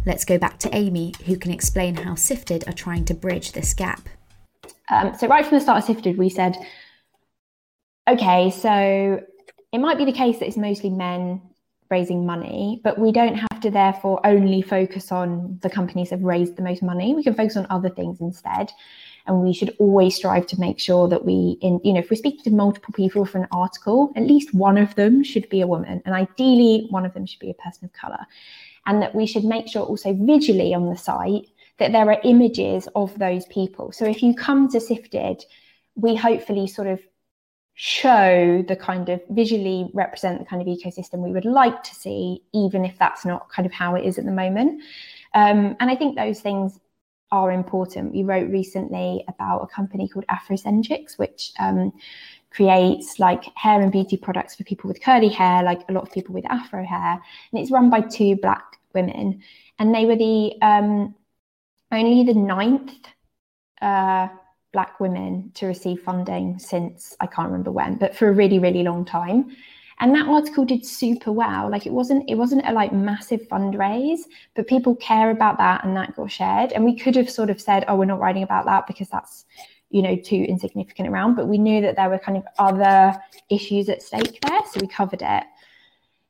Let's 0.03 0.25
go 0.25 0.39
back 0.39 0.57
to 0.61 0.75
Amy, 0.75 1.13
who 1.27 1.37
can 1.37 1.51
explain 1.51 1.93
how 1.93 2.15
Sifted 2.15 2.67
are 2.67 2.73
trying 2.73 3.05
to 3.05 3.13
bridge 3.13 3.51
this 3.51 3.75
gap. 3.75 4.09
Um, 4.89 5.15
so, 5.15 5.27
right 5.27 5.45
from 5.45 5.59
the 5.59 5.61
start 5.61 5.77
of 5.77 5.83
Sifted, 5.83 6.17
we 6.17 6.29
said, 6.29 6.57
okay, 8.09 8.49
so 8.49 9.21
it 9.71 9.77
might 9.77 9.99
be 9.99 10.05
the 10.05 10.11
case 10.11 10.39
that 10.39 10.47
it's 10.47 10.57
mostly 10.57 10.89
men 10.89 11.43
raising 11.91 12.25
money, 12.25 12.79
but 12.83 12.97
we 12.97 13.11
don't 13.11 13.35
have 13.35 13.59
to 13.61 13.69
therefore 13.69 14.25
only 14.25 14.61
focus 14.61 15.11
on 15.11 15.59
the 15.61 15.69
companies 15.69 16.09
that 16.09 16.17
have 16.17 16.25
raised 16.25 16.55
the 16.55 16.61
most 16.61 16.81
money. 16.81 17.13
We 17.13 17.23
can 17.23 17.35
focus 17.35 17.57
on 17.57 17.67
other 17.69 17.89
things 17.89 18.21
instead. 18.21 18.71
And 19.27 19.43
we 19.43 19.53
should 19.53 19.75
always 19.77 20.15
strive 20.15 20.47
to 20.47 20.59
make 20.59 20.79
sure 20.79 21.07
that 21.07 21.23
we 21.23 21.57
in 21.61 21.79
you 21.83 21.93
know 21.93 21.99
if 21.99 22.09
we're 22.09 22.17
speaking 22.17 22.43
to 22.45 22.49
multiple 22.49 22.93
people 22.93 23.23
for 23.23 23.37
an 23.37 23.47
article 23.51 24.11
at 24.15 24.23
least 24.23 24.51
one 24.51 24.79
of 24.79 24.95
them 24.95 25.23
should 25.23 25.47
be 25.49 25.61
a 25.61 25.67
woman 25.67 26.01
and 26.05 26.15
ideally 26.15 26.87
one 26.89 27.05
of 27.05 27.13
them 27.13 27.27
should 27.27 27.39
be 27.39 27.51
a 27.51 27.61
person 27.65 27.85
of 27.85 27.93
color. 27.93 28.25
And 28.87 28.99
that 29.03 29.13
we 29.13 29.27
should 29.27 29.43
make 29.43 29.67
sure 29.67 29.83
also 29.83 30.13
visually 30.13 30.73
on 30.73 30.89
the 30.89 30.97
site 30.97 31.47
that 31.77 31.91
there 31.91 32.09
are 32.09 32.19
images 32.23 32.87
of 32.95 33.17
those 33.19 33.45
people. 33.45 33.91
So 33.91 34.05
if 34.05 34.23
you 34.23 34.33
come 34.33 34.69
to 34.69 34.79
sifted 34.79 35.45
we 35.95 36.15
hopefully 36.15 36.67
sort 36.67 36.87
of 36.87 36.99
show 37.73 38.63
the 38.67 38.75
kind 38.75 39.09
of 39.09 39.21
visually 39.29 39.89
represent 39.93 40.39
the 40.39 40.45
kind 40.45 40.61
of 40.61 40.67
ecosystem 40.67 41.19
we 41.19 41.31
would 41.31 41.45
like 41.45 41.81
to 41.83 41.95
see 41.95 42.43
even 42.53 42.85
if 42.85 42.97
that's 42.99 43.25
not 43.25 43.49
kind 43.49 43.65
of 43.65 43.71
how 43.71 43.95
it 43.95 44.05
is 44.05 44.17
at 44.17 44.25
the 44.25 44.31
moment 44.31 44.81
um, 45.33 45.75
and 45.79 45.89
i 45.89 45.95
think 45.95 46.15
those 46.15 46.41
things 46.41 46.79
are 47.31 47.51
important. 47.51 48.13
We 48.13 48.23
wrote 48.23 48.49
recently 48.49 49.23
about 49.27 49.61
a 49.61 49.67
company 49.67 50.07
called 50.07 50.25
Afrocenchix, 50.27 51.17
which 51.17 51.53
um, 51.59 51.93
creates 52.49 53.19
like 53.19 53.45
hair 53.55 53.81
and 53.81 53.91
beauty 53.91 54.17
products 54.17 54.55
for 54.55 54.65
people 54.65 54.89
with 54.89 55.01
curly 55.01 55.29
hair, 55.29 55.63
like 55.63 55.87
a 55.87 55.93
lot 55.93 56.03
of 56.03 56.11
people 56.11 56.33
with 56.33 56.45
afro 56.49 56.83
hair. 56.83 57.21
And 57.51 57.61
it's 57.61 57.71
run 57.71 57.89
by 57.89 58.01
two 58.01 58.35
black 58.35 58.79
women. 58.93 59.41
And 59.79 59.95
they 59.95 60.05
were 60.05 60.17
the 60.17 60.53
um, 60.61 61.15
only 61.91 62.23
the 62.23 62.33
ninth 62.33 62.93
uh, 63.81 64.27
black 64.71 64.99
women 64.99 65.51
to 65.55 65.65
receive 65.67 66.01
funding 66.01 66.57
since 66.59 67.15
I 67.19 67.27
can't 67.27 67.47
remember 67.47 67.71
when, 67.71 67.95
but 67.95 68.15
for 68.15 68.29
a 68.29 68.31
really, 68.31 68.59
really 68.59 68.83
long 68.83 69.05
time. 69.05 69.55
And 69.99 70.15
that 70.15 70.27
article 70.27 70.65
did 70.65 70.83
super 70.85 71.31
well. 71.31 71.69
Like 71.69 71.85
it 71.85 71.91
wasn't 71.91 72.27
it 72.27 72.35
wasn't 72.35 72.67
a 72.67 72.73
like 72.73 72.91
massive 72.91 73.41
fundraise 73.47 74.21
but 74.55 74.67
people 74.67 74.95
care 74.95 75.29
about 75.29 75.59
that 75.59 75.83
and 75.83 75.95
that 75.95 76.15
got 76.15 76.31
shared. 76.31 76.71
And 76.71 76.83
we 76.83 76.95
could 76.95 77.15
have 77.15 77.29
sort 77.29 77.51
of 77.51 77.61
said 77.61 77.85
oh 77.87 77.95
we're 77.95 78.05
not 78.05 78.19
writing 78.19 78.43
about 78.43 78.65
that 78.65 78.87
because 78.87 79.09
that's 79.09 79.45
you 79.91 80.01
know 80.01 80.15
too 80.15 80.43
insignificant 80.47 81.07
around 81.07 81.35
but 81.35 81.47
we 81.47 81.57
knew 81.57 81.81
that 81.81 81.97
there 81.97 82.09
were 82.09 82.17
kind 82.17 82.37
of 82.37 82.45
other 82.57 83.15
issues 83.49 83.89
at 83.89 84.01
stake 84.01 84.39
there 84.41 84.61
so 84.71 84.79
we 84.79 84.87
covered 84.87 85.21
it. 85.21 85.43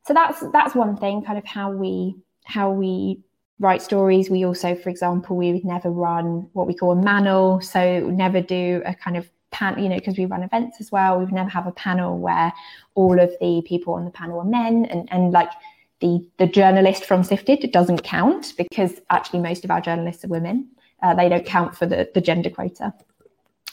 So 0.05 0.13
that's 0.13 0.43
that's 0.51 0.75
one 0.75 0.98
thing 0.98 1.24
kind 1.24 1.38
of 1.38 1.45
how 1.45 1.71
we 1.71 2.17
how 2.43 2.71
we 2.71 3.21
write 3.62 3.82
stories 3.82 4.30
we 4.30 4.44
also 4.44 4.75
for 4.75 4.89
example 4.89 5.38
we 5.38 5.53
would 5.53 5.63
never 5.63 5.89
run 5.89 6.50
what 6.53 6.68
we 6.68 6.74
call 6.74 6.91
a 6.91 6.96
manel 6.96 7.63
so 7.63 7.82
never 8.10 8.41
do 8.41 8.82
a 8.86 8.94
kind 8.94 9.15
of 9.15 9.30
pan, 9.51 9.82
you 9.82 9.89
know, 9.89 9.98
because 9.98 10.18
we 10.18 10.25
run 10.25 10.44
events 10.44 10.77
as 10.80 10.91
well, 10.91 11.20
we 11.20 11.25
would 11.25 11.34
never 11.34 11.50
have 11.50 11.68
a 11.68 11.72
panel 11.72 12.18
where 12.18 12.51
all 12.96 13.20
of 13.20 13.32
the 13.39 13.62
people 13.65 13.94
on 13.94 14.06
the 14.06 14.12
panel 14.12 14.39
are 14.39 14.46
men 14.46 14.86
and, 14.86 15.08
and 15.12 15.32
like 15.32 15.51
the, 16.00 16.27
the 16.38 16.48
journalist 16.48 17.06
from 17.06 17.24
Sifted 17.24 17.72
doesn't 17.72 18.03
count 18.03 18.53
because 18.58 19.00
actually 19.10 19.39
most 19.39 19.63
of 19.63 19.72
our 19.72 19.82
journalists 19.82 20.25
are 20.25 20.30
women. 20.30 20.70
Uh, 21.03 21.13
they 21.13 21.30
don't 21.30 21.46
count 21.46 21.75
for 21.75 21.86
the, 21.86 22.10
the 22.13 22.22
gender 22.22 22.50
quota. 22.50 22.94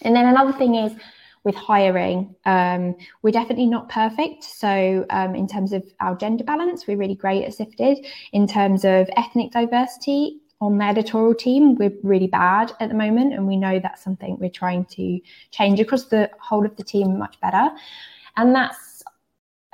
And 0.02 0.14
then 0.14 0.26
another 0.26 0.52
thing 0.52 0.74
is 0.74 0.92
with 1.44 1.54
hiring, 1.54 2.34
um, 2.44 2.96
we're 3.22 3.30
definitely 3.30 3.66
not 3.66 3.88
perfect. 3.88 4.44
So, 4.44 5.06
um, 5.10 5.34
in 5.34 5.46
terms 5.46 5.72
of 5.72 5.84
our 6.00 6.16
gender 6.16 6.44
balance, 6.44 6.86
we're 6.86 6.96
really 6.96 7.14
great 7.14 7.44
at 7.44 7.54
Sifted. 7.54 8.04
In 8.32 8.46
terms 8.46 8.84
of 8.84 9.08
ethnic 9.16 9.52
diversity, 9.52 10.40
on 10.60 10.78
the 10.78 10.84
editorial 10.84 11.34
team, 11.34 11.76
we're 11.76 11.92
really 12.02 12.26
bad 12.26 12.72
at 12.80 12.88
the 12.88 12.94
moment, 12.94 13.32
and 13.32 13.46
we 13.46 13.56
know 13.56 13.78
that's 13.78 14.02
something 14.02 14.36
we're 14.40 14.50
trying 14.50 14.84
to 14.86 15.20
change 15.50 15.78
across 15.78 16.06
the 16.06 16.30
whole 16.40 16.66
of 16.66 16.76
the 16.76 16.82
team 16.82 17.18
much 17.18 17.40
better. 17.40 17.70
And 18.36 18.54
that's 18.54 18.88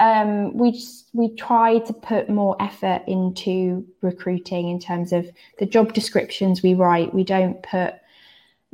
um, 0.00 0.56
we 0.56 0.72
just 0.72 1.08
we 1.12 1.34
try 1.36 1.78
to 1.78 1.92
put 1.92 2.28
more 2.28 2.56
effort 2.60 3.02
into 3.06 3.86
recruiting 4.02 4.68
in 4.68 4.80
terms 4.80 5.12
of 5.12 5.30
the 5.58 5.66
job 5.66 5.94
descriptions 5.94 6.62
we 6.62 6.74
write. 6.74 7.14
We 7.14 7.24
don't 7.24 7.62
put 7.62 7.94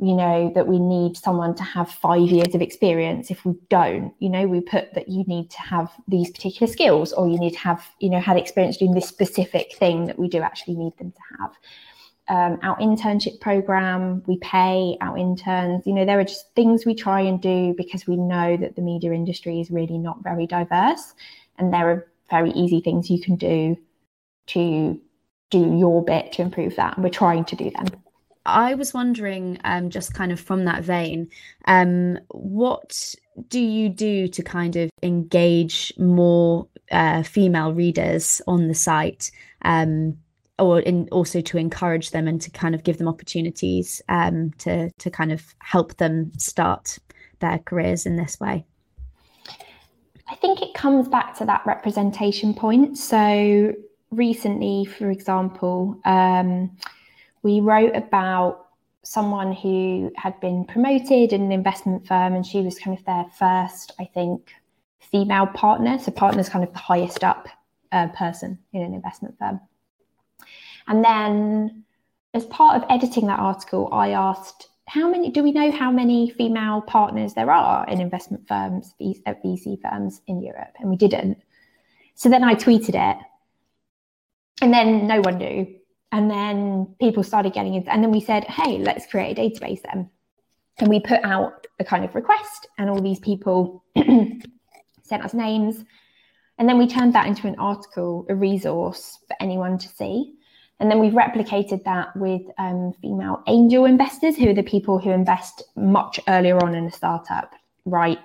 you 0.01 0.15
know 0.15 0.51
that 0.55 0.67
we 0.67 0.79
need 0.79 1.15
someone 1.15 1.53
to 1.55 1.63
have 1.63 1.89
five 1.89 2.27
years 2.27 2.55
of 2.55 2.61
experience 2.61 3.29
if 3.29 3.45
we 3.45 3.53
don't 3.69 4.13
you 4.19 4.29
know 4.29 4.47
we 4.47 4.59
put 4.59 4.93
that 4.95 5.07
you 5.07 5.23
need 5.25 5.49
to 5.49 5.61
have 5.61 5.91
these 6.07 6.29
particular 6.31 6.71
skills 6.71 7.13
or 7.13 7.29
you 7.29 7.39
need 7.39 7.51
to 7.51 7.59
have 7.59 7.87
you 7.99 8.09
know 8.09 8.19
had 8.19 8.35
experience 8.35 8.77
doing 8.77 8.93
this 8.93 9.07
specific 9.07 9.75
thing 9.75 10.07
that 10.07 10.17
we 10.17 10.27
do 10.27 10.41
actually 10.41 10.75
need 10.75 10.97
them 10.97 11.11
to 11.11 11.21
have 11.39 11.51
um, 12.27 12.59
our 12.63 12.77
internship 12.77 13.41
program, 13.41 14.23
we 14.25 14.37
pay 14.37 14.95
our 15.01 15.17
interns. 15.17 15.85
You 15.85 15.93
know, 15.93 16.05
there 16.05 16.17
are 16.17 16.23
just 16.23 16.53
things 16.55 16.85
we 16.85 16.95
try 16.95 17.19
and 17.19 17.41
do 17.41 17.73
because 17.75 18.07
we 18.07 18.15
know 18.15 18.55
that 18.55 18.77
the 18.77 18.81
media 18.81 19.11
industry 19.11 19.59
is 19.59 19.69
really 19.69 19.97
not 19.97 20.23
very 20.23 20.47
diverse. 20.47 21.13
And 21.57 21.73
there 21.73 21.89
are 21.89 22.07
very 22.29 22.51
easy 22.51 22.79
things 22.79 23.09
you 23.09 23.21
can 23.21 23.35
do 23.35 23.75
to 24.47 25.01
do 25.49 25.77
your 25.77 26.05
bit 26.05 26.31
to 26.33 26.41
improve 26.41 26.77
that. 26.77 26.95
And 26.95 27.03
we're 27.03 27.09
trying 27.09 27.43
to 27.45 27.55
do 27.57 27.69
them. 27.69 27.87
I 28.45 28.73
was 28.73 28.93
wondering, 28.93 29.59
um, 29.63 29.89
just 29.89 30.13
kind 30.13 30.31
of 30.31 30.39
from 30.39 30.65
that 30.65 30.83
vein, 30.83 31.29
um, 31.65 32.19
what 32.29 33.15
do 33.47 33.59
you 33.59 33.89
do 33.89 34.27
to 34.27 34.43
kind 34.43 34.75
of 34.75 34.89
engage 35.03 35.93
more 35.97 36.67
uh, 36.91 37.23
female 37.23 37.73
readers 37.73 38.41
on 38.47 38.67
the 38.67 38.73
site? 38.73 39.31
Um, 39.63 40.17
or 40.59 40.79
in 40.79 41.09
also 41.11 41.41
to 41.41 41.57
encourage 41.57 42.11
them 42.11 42.27
and 42.27 42.39
to 42.41 42.51
kind 42.51 42.75
of 42.75 42.83
give 42.83 42.99
them 42.99 43.07
opportunities 43.07 44.01
um, 44.09 44.51
to 44.59 44.91
to 44.91 45.09
kind 45.09 45.31
of 45.31 45.55
help 45.59 45.97
them 45.97 46.31
start 46.37 46.99
their 47.39 47.59
careers 47.59 48.05
in 48.05 48.15
this 48.15 48.39
way? 48.39 48.63
I 50.29 50.35
think 50.35 50.61
it 50.61 50.73
comes 50.73 51.07
back 51.07 51.35
to 51.39 51.45
that 51.45 51.63
representation 51.65 52.53
point. 52.53 52.97
So 52.97 53.73
recently, 54.11 54.85
for 54.85 55.09
example, 55.09 55.99
um, 56.05 56.77
we 57.43 57.59
wrote 57.59 57.95
about 57.95 58.67
someone 59.03 59.51
who 59.51 60.11
had 60.15 60.39
been 60.39 60.65
promoted 60.65 61.33
in 61.33 61.41
an 61.41 61.51
investment 61.51 62.07
firm, 62.07 62.33
and 62.33 62.45
she 62.45 62.61
was 62.61 62.77
kind 62.77 62.97
of 62.97 63.03
their 63.05 63.25
first, 63.37 63.93
I 63.99 64.05
think, 64.05 64.51
female 65.11 65.47
partner. 65.47 65.97
So 65.99 66.11
partner 66.11 66.41
is 66.41 66.49
kind 66.49 66.63
of 66.63 66.71
the 66.71 66.79
highest 66.79 67.23
up 67.23 67.47
uh, 67.91 68.07
person 68.09 68.59
in 68.73 68.81
an 68.81 68.93
investment 68.93 69.37
firm. 69.39 69.59
And 70.87 71.03
then, 71.03 71.83
as 72.33 72.45
part 72.45 72.77
of 72.77 72.89
editing 72.89 73.27
that 73.27 73.39
article, 73.39 73.89
I 73.91 74.11
asked, 74.11 74.69
how 74.87 75.09
many 75.09 75.31
do 75.31 75.43
we 75.43 75.51
know 75.51 75.71
how 75.71 75.91
many 75.91 76.29
female 76.31 76.81
partners 76.81 77.33
there 77.33 77.49
are 77.49 77.87
in 77.87 78.01
investment 78.01 78.47
firms, 78.47 78.93
at 79.25 79.43
VC 79.43 79.81
firms 79.81 80.21
in 80.27 80.41
Europe? 80.41 80.75
And 80.79 80.89
we 80.89 80.95
didn't. 80.95 81.37
So 82.15 82.29
then 82.29 82.43
I 82.43 82.55
tweeted 82.55 82.95
it. 82.95 83.17
And 84.61 84.73
then 84.73 85.07
no 85.07 85.21
one 85.21 85.37
knew. 85.37 85.80
And 86.11 86.29
then 86.29 86.95
people 86.99 87.23
started 87.23 87.53
getting 87.53 87.75
it. 87.75 87.85
And 87.87 88.03
then 88.03 88.11
we 88.11 88.21
said, 88.21 88.43
hey, 88.45 88.79
let's 88.79 89.05
create 89.07 89.37
a 89.37 89.41
database 89.41 89.81
then. 89.83 90.09
And 90.79 90.89
we 90.89 90.99
put 90.99 91.23
out 91.23 91.67
a 91.79 91.83
kind 91.83 92.05
of 92.05 92.15
request, 92.15 92.67
and 92.77 92.89
all 92.89 93.01
these 93.01 93.19
people 93.19 93.83
sent 95.03 95.23
us 95.23 95.33
names 95.33 95.83
And 96.57 96.69
then 96.69 96.77
we 96.77 96.87
turned 96.87 97.13
that 97.15 97.27
into 97.27 97.47
an 97.47 97.55
article, 97.59 98.25
a 98.29 98.35
resource 98.35 99.19
for 99.27 99.35
anyone 99.41 99.77
to 99.79 99.87
see. 99.89 100.35
And 100.79 100.91
then 100.91 100.99
we've 100.99 101.13
replicated 101.13 101.83
that 101.85 102.15
with 102.15 102.43
um, 102.57 102.93
female 103.01 103.43
angel 103.47 103.85
investors, 103.85 104.37
who 104.37 104.49
are 104.49 104.53
the 104.53 104.63
people 104.63 104.99
who 104.99 105.11
invest 105.11 105.63
much 105.75 106.19
earlier 106.27 106.63
on 106.63 106.75
in 106.75 106.85
a 106.87 106.91
startup, 106.91 107.53
right? 107.85 108.19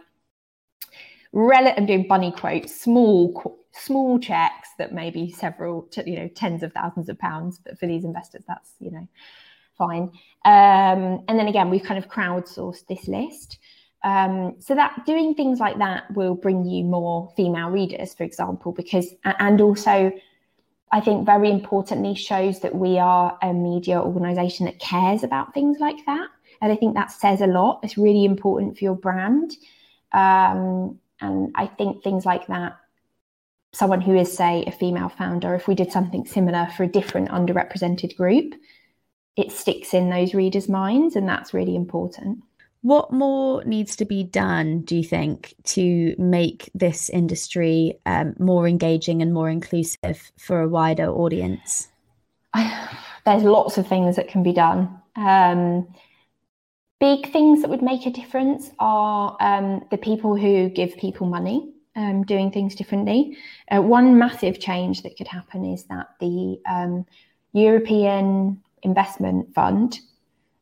Rel- 1.33 1.75
I'm 1.77 1.87
doing 1.87 2.07
bunny 2.09 2.33
quotes, 2.33 2.81
small, 2.81 3.59
small 3.79 4.19
checks 4.19 4.71
that 4.79 4.93
may 4.93 5.11
be 5.11 5.31
several, 5.31 5.89
you 6.05 6.17
know, 6.17 6.29
tens 6.29 6.63
of 6.63 6.73
thousands 6.73 7.09
of 7.09 7.19
pounds, 7.19 7.61
but 7.65 7.79
for 7.79 7.87
these 7.87 8.05
investors, 8.05 8.45
that's 8.47 8.73
you 8.79 8.91
know, 8.91 9.09
fine. 9.77 10.11
Um, 10.45 11.25
and 11.29 11.39
then 11.39 11.49
again, 11.49 11.71
we've 11.71 11.83
kind 11.83 12.03
of 12.03 12.11
crowdsourced 12.11 12.87
this 12.87 13.09
list. 13.09 13.59
Um, 14.05 14.55
so 14.61 14.75
that 14.75 15.05
doing 15.05 15.35
things 15.35 15.59
like 15.59 15.79
that 15.79 16.05
will 16.15 16.35
bring 16.35 16.65
you 16.65 16.85
more 16.85 17.33
female 17.37 17.71
readers, 17.71 18.15
for 18.15 18.25
example, 18.25 18.73
because 18.73 19.13
and 19.25 19.61
also 19.61 20.13
I 20.93 21.01
think 21.01 21.27
very 21.27 21.51
importantly 21.51 22.15
shows 22.15 22.61
that 22.61 22.75
we 22.75 22.99
are 22.99 23.37
a 23.43 23.53
media 23.53 24.01
organization 24.01 24.67
that 24.67 24.79
cares 24.79 25.25
about 25.25 25.53
things 25.53 25.79
like 25.81 26.05
that. 26.07 26.29
And 26.63 26.73
I 26.73 26.77
think 26.77 26.95
that 26.95 27.11
says 27.11 27.41
a 27.41 27.47
lot. 27.47 27.81
It's 27.83 27.99
really 27.99 28.25
important 28.25 28.79
for 28.79 28.85
your 28.85 28.95
brand. 28.95 29.57
Um, 30.13 30.99
and 31.21 31.53
I 31.55 31.67
think 31.67 32.03
things 32.03 32.25
like 32.25 32.47
that, 32.47 32.77
someone 33.77 34.01
who 34.01 34.17
is, 34.17 34.35
say, 34.35 34.65
a 34.67 34.73
female 34.73 35.11
founder, 35.11 35.55
if 35.55 35.69
we 35.69 35.75
did 35.75 35.93
something 35.93 36.25
similar 36.27 36.67
for 36.77 36.85
a 36.85 36.89
different 36.89 37.29
underrepresented 37.29 38.17
group, 38.17 38.55
it 39.37 39.53
sticks 39.53 39.93
in 39.93 40.09
those 40.09 40.33
readers' 40.33 40.69
minds. 40.69 41.15
And 41.15 41.29
that's 41.29 41.53
really 41.53 41.77
important. 41.77 42.39
What 42.81 43.13
more 43.13 43.63
needs 43.65 43.97
to 43.97 44.05
be 44.05 44.25
done, 44.25 44.81
do 44.83 44.97
you 44.97 45.05
think, 45.05 45.55
to 45.65 46.15
make 46.19 46.71
this 46.75 47.11
industry 47.11 47.99
um, 48.07 48.35
more 48.39 48.67
engaging 48.67 49.21
and 49.21 49.35
more 49.35 49.51
inclusive 49.51 50.33
for 50.39 50.61
a 50.61 50.69
wider 50.69 51.09
audience? 51.11 51.89
There's 52.55 53.43
lots 53.43 53.77
of 53.77 53.87
things 53.87 54.17
that 54.17 54.29
can 54.29 54.43
be 54.43 54.53
done. 54.53 55.03
Um, 55.17 55.89
big 57.01 57.31
things 57.31 57.61
that 57.61 57.71
would 57.71 57.83
make 57.83 58.07
a 58.07 58.11
difference 58.11 58.71
are 58.79 59.37
um, 59.41 59.85
the 59.91 59.99
people 59.99 60.37
who 60.37 60.71
give 60.71 60.97
people 60.97 61.27
money. 61.27 61.73
Um, 61.97 62.25
doing 62.25 62.51
things 62.51 62.75
differently. 62.75 63.39
Uh, 63.71 63.81
one 63.81 64.19
massive 64.19 64.61
change 64.61 65.03
that 65.03 65.17
could 65.17 65.29
happen 65.29 65.65
is 65.65 65.85
that 65.85 66.09
the 66.21 66.61
um, 66.69 67.07
European 67.55 68.63
Investment 68.83 69.55
Fund 69.55 70.01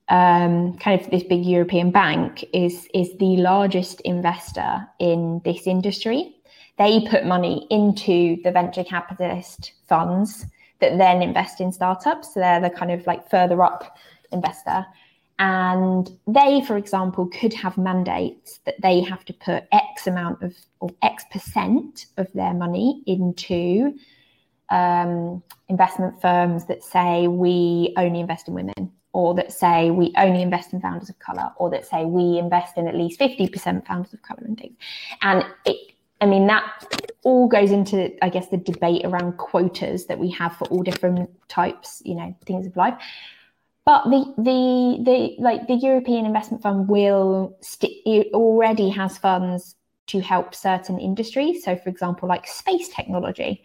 um, 0.09 0.79
kind 0.79 1.01
of 1.01 1.11
this 1.11 1.25
big 1.25 1.45
European 1.45 1.91
bank 1.91 2.45
is 2.53 2.87
is 2.95 3.11
the 3.19 3.37
largest 3.39 4.01
investor 4.03 4.89
in 5.01 5.41
this 5.45 5.67
industry. 5.67 6.37
They 6.79 7.01
put 7.09 7.25
money 7.25 7.67
into 7.69 8.41
the 8.43 8.53
venture 8.53 8.85
capitalist 8.85 9.73
funds 9.89 10.47
that 10.81 10.99
then 10.99 11.23
invest 11.23 11.61
in 11.61 11.73
startups. 11.73 12.35
So 12.35 12.41
they're 12.41 12.61
the 12.61 12.71
kind 12.71 12.91
of 12.91 13.07
like 13.07 13.29
further 13.31 13.63
up 13.63 13.97
investor. 14.33 14.87
And 15.39 16.09
they, 16.27 16.63
for 16.65 16.77
example, 16.77 17.27
could 17.27 17.53
have 17.55 17.77
mandates 17.77 18.61
that 18.67 18.81
they 18.81 19.01
have 19.01 19.25
to 19.25 19.33
put 19.33 19.65
X 19.73 20.07
amount 20.07 20.43
of 20.43 20.55
or 20.81 20.91
X 21.03 21.25
percent 21.33 22.07
of 22.17 22.33
their 22.35 22.55
money 22.55 23.03
into 23.07 23.95
um, 24.71 25.43
investment 25.69 26.21
firms 26.21 26.67
that 26.67 26.85
say 26.85 27.27
we 27.27 27.93
only 27.97 28.21
invest 28.21 28.49
in 28.49 28.55
women 28.55 28.93
or 29.15 29.33
that 29.35 29.53
say 29.53 29.91
we 29.91 30.13
only 30.19 30.43
invest 30.43 30.73
in 30.73 30.81
founders 30.81 31.09
of 31.09 31.19
color, 31.21 31.53
or 31.57 31.71
that 31.71 31.87
say 31.87 32.05
we 32.05 32.37
invest 32.37 32.77
in 32.77 32.89
at 32.89 32.97
least 32.97 33.19
50% 33.19 33.87
founders 33.87 34.13
of 34.13 34.21
color 34.23 34.43
and 34.45 34.59
things. 34.59 34.77
And 35.23 35.45
it, 35.65 35.95
I 36.21 36.27
mean, 36.27 36.49
that 36.49 36.65
all 37.23 37.47
goes 37.47 37.71
into, 37.71 38.13
I 38.23 38.29
guess, 38.29 38.49
the 38.49 38.57
debate 38.57 39.03
around 39.05 39.39
quotas 39.39 40.07
that 40.07 40.19
we 40.19 40.31
have 40.33 40.57
for 40.57 40.67
all 40.67 40.83
different 40.83 41.31
types, 41.49 42.03
you 42.05 42.17
know, 42.17 42.35
things 42.45 42.67
of 42.67 42.77
life. 42.77 42.95
But 43.85 44.05
the 44.05 44.35
the 44.39 45.03
the 45.05 45.43
like 45.43 45.67
the 45.69 45.75
European 45.75 46.25
Investment 46.25 46.63
Fund 46.63 46.89
will 46.89 47.57
st- 47.61 48.01
it 48.07 48.33
already 48.33 48.89
has 48.91 49.19
funds 49.19 49.75
to 50.07 50.21
help 50.21 50.55
certain 50.55 50.99
industries. 50.99 51.65
So, 51.65 51.77
for 51.77 51.89
example, 51.89 52.29
like 52.29 52.47
space 52.47 52.89
technology. 52.89 53.63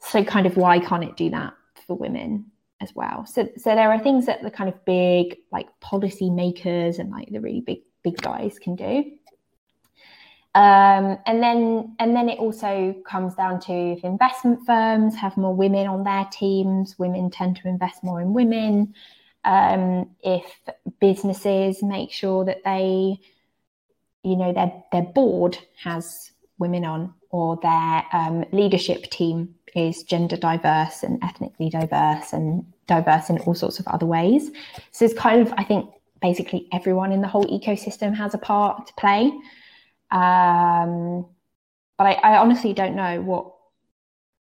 So, 0.00 0.22
kind 0.22 0.46
of, 0.46 0.56
why 0.56 0.78
can't 0.78 1.04
it 1.04 1.16
do 1.16 1.30
that 1.30 1.54
for 1.86 1.96
women? 1.96 2.50
as 2.80 2.94
well. 2.94 3.26
So 3.26 3.48
so 3.56 3.74
there 3.74 3.90
are 3.90 3.98
things 3.98 4.26
that 4.26 4.42
the 4.42 4.50
kind 4.50 4.68
of 4.68 4.84
big 4.84 5.36
like 5.50 5.68
policy 5.80 6.30
makers 6.30 6.98
and 6.98 7.10
like 7.10 7.28
the 7.30 7.40
really 7.40 7.60
big 7.60 7.78
big 8.02 8.20
guys 8.20 8.58
can 8.58 8.76
do. 8.76 9.04
Um, 10.56 11.18
and 11.26 11.42
then 11.42 11.94
and 11.98 12.16
then 12.16 12.30
it 12.30 12.38
also 12.38 12.94
comes 13.06 13.34
down 13.34 13.60
to 13.60 13.72
if 13.74 14.02
investment 14.04 14.64
firms 14.64 15.14
have 15.14 15.36
more 15.36 15.54
women 15.54 15.86
on 15.86 16.02
their 16.02 16.26
teams, 16.32 16.98
women 16.98 17.30
tend 17.30 17.56
to 17.56 17.68
invest 17.68 18.02
more 18.02 18.22
in 18.22 18.32
women. 18.32 18.94
Um, 19.44 20.08
if 20.24 20.46
businesses 20.98 21.82
make 21.82 22.10
sure 22.10 22.46
that 22.46 22.64
they, 22.64 23.20
you 24.22 24.36
know, 24.36 24.54
their 24.54 24.72
their 24.92 25.02
board 25.02 25.58
has 25.84 26.32
women 26.56 26.86
on 26.86 27.12
or 27.28 27.58
their 27.62 28.04
um, 28.14 28.46
leadership 28.50 29.10
team 29.10 29.54
is 29.74 30.04
gender 30.04 30.38
diverse 30.38 31.02
and 31.02 31.22
ethnically 31.22 31.68
diverse 31.68 32.32
and 32.32 32.64
diverse 32.86 33.28
in 33.28 33.36
all 33.40 33.54
sorts 33.54 33.78
of 33.78 33.86
other 33.88 34.06
ways. 34.06 34.50
So 34.90 35.04
it's 35.04 35.12
kind 35.12 35.42
of, 35.42 35.52
I 35.58 35.64
think, 35.64 35.90
basically 36.22 36.66
everyone 36.72 37.12
in 37.12 37.20
the 37.20 37.28
whole 37.28 37.44
ecosystem 37.44 38.14
has 38.14 38.32
a 38.32 38.38
part 38.38 38.86
to 38.86 38.94
play. 38.94 39.30
Um, 40.16 41.26
but 41.98 42.06
I, 42.06 42.12
I 42.12 42.38
honestly 42.38 42.72
don't 42.72 42.96
know 42.96 43.20
what 43.20 43.52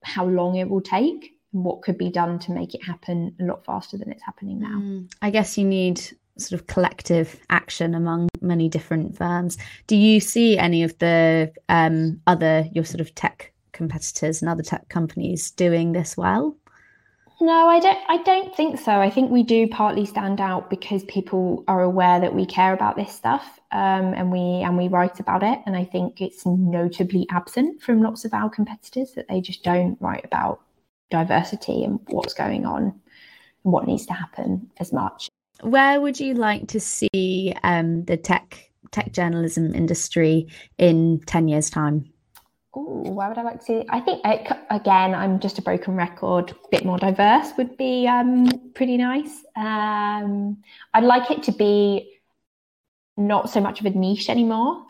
how 0.04 0.26
long 0.26 0.56
it 0.56 0.70
will 0.70 0.82
take 0.82 1.34
and 1.54 1.64
what 1.64 1.82
could 1.82 1.98
be 1.98 2.10
done 2.10 2.40
to 2.40 2.52
make 2.52 2.74
it 2.74 2.84
happen 2.84 3.36
a 3.40 3.44
lot 3.44 3.64
faster 3.64 3.98
than 3.98 4.12
it's 4.12 4.24
happening 4.24 4.60
now. 4.60 4.80
Mm, 4.80 5.14
I 5.22 5.30
guess 5.30 5.58
you 5.58 5.66
need 5.66 6.02
sort 6.38 6.60
of 6.60 6.68
collective 6.68 7.40
action 7.50 7.94
among 7.94 8.28
many 8.42 8.68
different 8.68 9.16
firms. 9.16 9.58
Do 9.88 9.96
you 9.96 10.20
see 10.20 10.58
any 10.58 10.84
of 10.84 10.98
the 11.00 11.54
um, 11.70 12.20
other 12.28 12.68
your 12.74 12.86
sort 12.86 13.02
of 13.02 13.14
tech 13.16 13.54
competitors 13.72 14.42
and 14.42 14.50
other 14.50 14.64
tech 14.64 14.90
companies 14.90 15.52
doing 15.52 15.94
this 15.94 16.18
well? 16.18 16.58
No, 17.42 17.68
I 17.68 17.80
don't 17.80 17.98
I 18.08 18.18
don't 18.18 18.56
think 18.56 18.80
so. 18.80 18.92
I 18.92 19.10
think 19.10 19.32
we 19.32 19.42
do 19.42 19.68
partly 19.68 20.06
stand 20.06 20.40
out 20.40 20.70
because 20.70 21.04
people 21.06 21.64
are 21.68 21.82
aware 21.82 22.20
that 22.20 22.36
we 22.36 22.46
care 22.46 22.72
about 22.72 22.96
this 22.96 23.12
stuff 23.12 23.60
um, 23.72 24.14
and 24.14 24.32
we 24.32 24.62
and 24.62 24.78
we 24.78 24.88
write 24.88 25.20
about 25.20 25.42
it. 25.42 25.60
And 25.66 25.76
I 25.76 25.84
think 25.84 26.22
it's 26.22 26.46
notably 26.46 27.26
absent 27.32 27.82
from 27.82 28.04
lots 28.04 28.26
of 28.26 28.34
our 28.36 28.48
competitors 28.48 29.14
that 29.14 29.28
they 29.28 29.42
just 29.42 29.64
don't 29.64 29.98
write 30.00 30.24
about 30.24 30.62
diversity 31.10 31.84
and 31.84 32.00
what's 32.10 32.36
going 32.36 32.68
on 32.68 32.84
and 32.84 33.74
what 33.74 33.88
needs 33.88 34.06
to 34.06 34.14
happen 34.14 34.70
as 34.80 34.94
much. 34.94 35.28
Where 35.64 36.00
would 36.00 36.20
you 36.20 36.36
like 36.36 36.68
to 36.68 36.80
see 36.80 37.56
um, 37.64 38.06
the 38.06 38.18
tech 38.18 38.70
tech 38.92 39.14
journalism 39.14 39.74
industry 39.74 40.48
in 40.78 41.22
10 41.26 41.48
years 41.48 41.72
time? 41.72 42.11
Oh, 42.74 43.02
why 43.02 43.28
would 43.28 43.38
I 43.38 43.42
like 43.42 43.60
to 43.60 43.66
see? 43.66 43.84
I 43.90 44.00
think 44.00 44.22
again, 44.70 45.14
I'm 45.14 45.40
just 45.40 45.60
a 45.60 45.62
broken 45.62 45.96
record. 45.96 46.52
A 46.52 46.68
bit 46.70 46.86
more 46.86 46.98
diverse 46.98 47.52
would 47.58 47.76
be 47.78 48.08
um, 48.08 48.48
pretty 48.74 48.96
nice. 48.96 49.44
Um, 49.58 50.58
I'd 50.94 51.04
like 51.04 51.30
it 51.32 51.44
to 51.44 51.52
be 51.52 52.20
not 53.18 53.50
so 53.50 53.60
much 53.60 53.82
of 53.82 53.86
a 53.86 53.90
niche 53.90 54.30
anymore. 54.30 54.86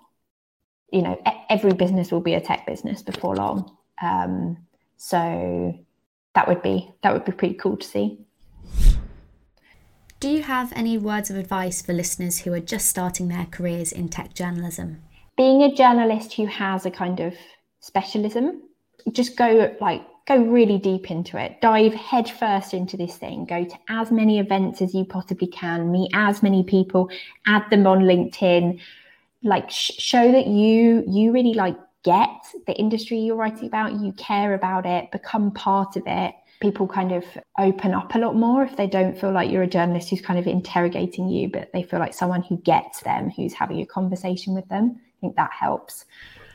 You 0.92 1.02
know, 1.02 1.22
every 1.50 1.74
business 1.74 2.12
will 2.12 2.22
be 2.22 2.36
a 2.36 2.42
tech 2.42 2.68
business 2.68 3.02
before 3.02 3.36
long. 3.36 3.76
Um, 4.02 4.58
so 4.98 5.78
that 6.36 6.48
would 6.48 6.62
be 6.62 6.92
that 7.02 7.14
would 7.14 7.26
be 7.26 7.32
pretty 7.32 7.56
cool 7.56 7.78
to 7.78 7.88
see. 7.88 8.20
Do 10.20 10.30
you 10.30 10.44
have 10.44 10.72
any 10.76 11.00
words 11.00 11.32
of 11.32 11.36
advice 11.36 11.82
for 11.82 11.94
listeners 11.94 12.42
who 12.42 12.54
are 12.54 12.60
just 12.60 12.88
starting 12.88 13.28
their 13.28 13.48
careers 13.50 13.92
in 13.92 14.08
tech 14.08 14.36
journalism? 14.36 15.02
Being 15.36 15.64
a 15.64 15.74
journalist 15.74 16.34
who 16.34 16.46
has 16.46 16.86
a 16.86 16.92
kind 16.92 17.20
of 17.20 17.34
specialism. 17.82 18.62
Just 19.12 19.36
go 19.36 19.76
like 19.82 20.04
go 20.28 20.38
really 20.38 20.78
deep 20.78 21.12
into 21.12 21.38
it. 21.38 21.60
Dive 21.62 21.94
headfirst 21.94 22.74
into 22.74 22.96
this 22.96 23.18
thing. 23.18 23.46
Go 23.46 23.66
to 23.66 23.78
as 23.90 24.12
many 24.12 24.40
events 24.40 24.82
as 24.82 24.94
you 24.94 25.04
possibly 25.04 25.48
can. 25.48 25.92
Meet 25.92 26.12
as 26.14 26.42
many 26.42 26.64
people. 26.64 27.10
Add 27.48 27.70
them 27.70 27.86
on 27.88 28.02
LinkedIn. 28.02 28.80
Like 29.44 29.70
sh- 29.70 29.92
show 29.98 30.32
that 30.32 30.48
you 30.48 31.04
you 31.08 31.32
really 31.32 31.54
like 31.54 31.78
get 32.04 32.30
the 32.68 32.74
industry 32.74 33.20
you're 33.20 33.36
writing 33.36 33.68
about. 33.68 34.00
You 34.00 34.14
care 34.14 34.54
about 34.54 34.86
it. 34.86 35.12
Become 35.12 35.52
part 35.52 35.96
of 35.96 36.04
it. 36.06 36.36
People 36.62 36.88
kind 36.88 37.12
of 37.12 37.26
open 37.58 37.96
up 37.96 38.14
a 38.14 38.20
lot 38.20 38.36
more 38.36 38.64
if 38.64 38.78
they 38.78 38.86
don't 38.86 39.20
feel 39.20 39.32
like 39.32 39.50
you're 39.50 39.64
a 39.64 39.68
journalist 39.68 40.12
who's 40.12 40.22
kind 40.22 40.38
of 40.38 40.46
interrogating 40.46 41.28
you, 41.28 41.50
but 41.50 41.72
they 41.74 41.82
feel 41.82 42.00
like 42.00 42.14
someone 42.14 42.44
who 42.44 42.58
gets 42.58 43.02
them, 43.02 43.32
who's 43.32 43.54
having 43.54 43.82
a 43.82 43.86
conversation 43.86 44.54
with 44.54 44.68
them. 44.70 45.00
I 45.00 45.20
think 45.22 45.36
that 45.38 45.50
helps. 45.52 46.06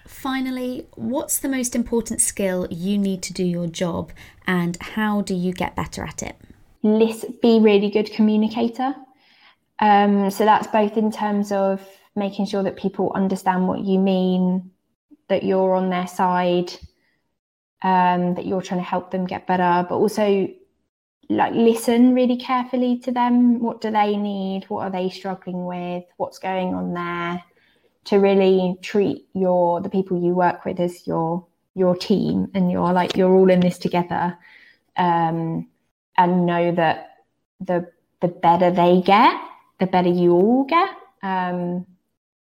Finally, 0.07 0.87
what's 0.95 1.38
the 1.38 1.49
most 1.49 1.75
important 1.75 2.21
skill 2.21 2.66
you 2.71 2.97
need 2.97 3.23
to 3.23 3.33
do 3.33 3.45
your 3.45 3.66
job 3.66 4.12
and 4.47 4.77
how 4.81 5.21
do 5.21 5.35
you 5.35 5.53
get 5.53 5.75
better 5.77 6.05
at 6.05 6.23
it? 6.23 6.37
Listen, 6.83 7.35
be 7.42 7.59
really 7.61 7.90
good 7.90 8.11
communicator. 8.12 8.95
Um, 9.79 10.31
so 10.31 10.45
that's 10.45 10.69
both 10.69 10.97
in 10.97 11.11
terms 11.11 11.53
of 11.53 11.87
making 12.14 12.47
sure 12.47 12.62
that 12.62 12.77
people 12.77 13.12
understand 13.14 13.69
what 13.69 13.81
you 13.81 13.99
mean, 13.99 14.71
that 15.29 15.42
you're 15.42 15.75
on 15.75 15.90
their 15.90 16.07
side, 16.07 16.73
um, 17.83 18.35
that 18.35 18.47
you're 18.47 18.62
trying 18.62 18.81
to 18.81 18.87
help 18.87 19.11
them 19.11 19.27
get 19.27 19.47
better, 19.47 19.87
but 19.88 19.97
also 19.97 20.49
like 21.29 21.53
listen 21.55 22.14
really 22.14 22.37
carefully 22.37 22.99
to 23.01 23.11
them. 23.11 23.61
What 23.61 23.81
do 23.81 23.90
they 23.90 24.16
need? 24.16 24.64
What 24.69 24.85
are 24.85 24.90
they 24.90 25.11
struggling 25.11 25.66
with? 25.66 26.05
What's 26.16 26.38
going 26.38 26.75
on 26.75 26.95
there? 26.95 27.42
To 28.07 28.19
really 28.19 28.77
treat 28.83 29.27
your 29.35 29.81
the 29.81 29.88
people 29.88 30.23
you 30.23 30.33
work 30.33 30.64
with 30.64 30.79
as 30.81 31.07
your 31.07 31.45
your 31.75 31.95
team 31.97 32.51
and 32.55 32.71
you're 32.71 32.92
like 32.92 33.16
you're 33.16 33.35
all 33.35 33.51
in 33.51 33.61
this 33.61 33.79
together. 33.79 34.38
Um, 34.97 35.69
and 36.16 36.47
know 36.47 36.73
that 36.73 37.25
the 37.61 37.90
the 38.21 38.29
better 38.29 38.71
they 38.71 39.03
get, 39.03 39.40
the 39.79 39.87
better 39.87 40.09
you 40.09 40.33
all 40.33 40.64
get. 40.64 40.88
Um, 41.23 41.87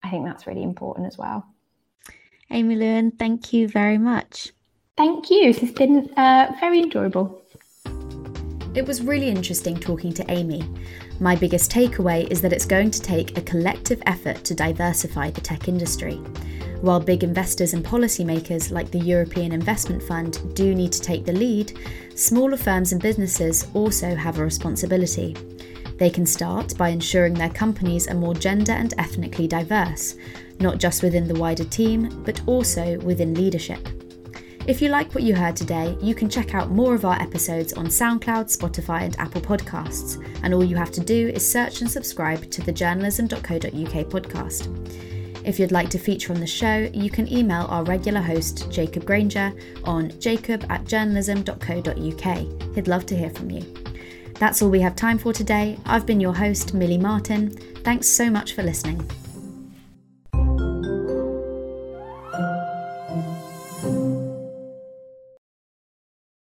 I 0.02 0.10
think 0.10 0.24
that's 0.24 0.46
really 0.46 0.62
important 0.62 1.06
as 1.06 1.18
well. 1.18 1.44
Amy 2.50 2.76
Lewin, 2.76 3.10
thank 3.10 3.52
you 3.52 3.68
very 3.68 3.98
much. 3.98 4.52
Thank 4.96 5.30
you. 5.30 5.52
This 5.52 5.58
has 5.58 5.72
been 5.72 6.10
uh, 6.16 6.54
very 6.60 6.80
enjoyable. 6.80 7.42
It 8.76 8.86
was 8.86 9.00
really 9.00 9.30
interesting 9.30 9.74
talking 9.74 10.12
to 10.12 10.30
Amy. 10.30 10.62
My 11.18 11.34
biggest 11.34 11.70
takeaway 11.70 12.30
is 12.30 12.42
that 12.42 12.52
it's 12.52 12.66
going 12.66 12.90
to 12.90 13.00
take 13.00 13.38
a 13.38 13.40
collective 13.40 14.02
effort 14.04 14.44
to 14.44 14.54
diversify 14.54 15.30
the 15.30 15.40
tech 15.40 15.66
industry. 15.66 16.16
While 16.82 17.00
big 17.00 17.24
investors 17.24 17.72
and 17.72 17.82
policymakers 17.82 18.70
like 18.70 18.90
the 18.90 18.98
European 18.98 19.52
Investment 19.52 20.02
Fund 20.02 20.54
do 20.54 20.74
need 20.74 20.92
to 20.92 21.00
take 21.00 21.24
the 21.24 21.32
lead, 21.32 21.72
smaller 22.14 22.58
firms 22.58 22.92
and 22.92 23.00
businesses 23.00 23.66
also 23.72 24.14
have 24.14 24.38
a 24.38 24.44
responsibility. 24.44 25.34
They 25.96 26.10
can 26.10 26.26
start 26.26 26.76
by 26.76 26.90
ensuring 26.90 27.32
their 27.32 27.48
companies 27.48 28.08
are 28.08 28.14
more 28.14 28.34
gender 28.34 28.72
and 28.72 28.92
ethnically 28.98 29.48
diverse, 29.48 30.16
not 30.60 30.76
just 30.76 31.02
within 31.02 31.26
the 31.26 31.40
wider 31.40 31.64
team, 31.64 32.22
but 32.26 32.42
also 32.46 32.98
within 32.98 33.32
leadership. 33.32 34.05
If 34.66 34.82
you 34.82 34.88
like 34.88 35.14
what 35.14 35.22
you 35.22 35.36
heard 35.36 35.54
today, 35.54 35.96
you 36.02 36.12
can 36.12 36.28
check 36.28 36.52
out 36.52 36.72
more 36.72 36.92
of 36.96 37.04
our 37.04 37.14
episodes 37.22 37.72
on 37.74 37.86
SoundCloud, 37.86 38.46
Spotify, 38.50 39.02
and 39.02 39.16
Apple 39.20 39.40
Podcasts. 39.40 40.20
And 40.42 40.52
all 40.52 40.64
you 40.64 40.74
have 40.74 40.90
to 40.92 41.00
do 41.00 41.28
is 41.28 41.48
search 41.48 41.82
and 41.82 41.90
subscribe 41.90 42.50
to 42.50 42.62
the 42.62 42.72
journalism.co.uk 42.72 43.70
podcast. 43.70 45.46
If 45.46 45.60
you'd 45.60 45.70
like 45.70 45.88
to 45.90 46.00
feature 46.00 46.32
on 46.32 46.40
the 46.40 46.48
show, 46.48 46.90
you 46.92 47.10
can 47.10 47.32
email 47.32 47.66
our 47.68 47.84
regular 47.84 48.20
host, 48.20 48.68
Jacob 48.68 49.04
Granger, 49.04 49.52
on 49.84 50.10
jacob 50.18 50.66
at 50.68 50.84
journalism.co.uk. 50.84 52.74
He'd 52.74 52.88
love 52.88 53.06
to 53.06 53.16
hear 53.16 53.30
from 53.30 53.50
you. 53.52 53.62
That's 54.40 54.62
all 54.62 54.68
we 54.68 54.80
have 54.80 54.96
time 54.96 55.18
for 55.18 55.32
today. 55.32 55.78
I've 55.86 56.06
been 56.06 56.18
your 56.18 56.34
host, 56.34 56.74
Millie 56.74 56.98
Martin. 56.98 57.50
Thanks 57.84 58.08
so 58.08 58.28
much 58.28 58.54
for 58.54 58.64
listening. 58.64 59.08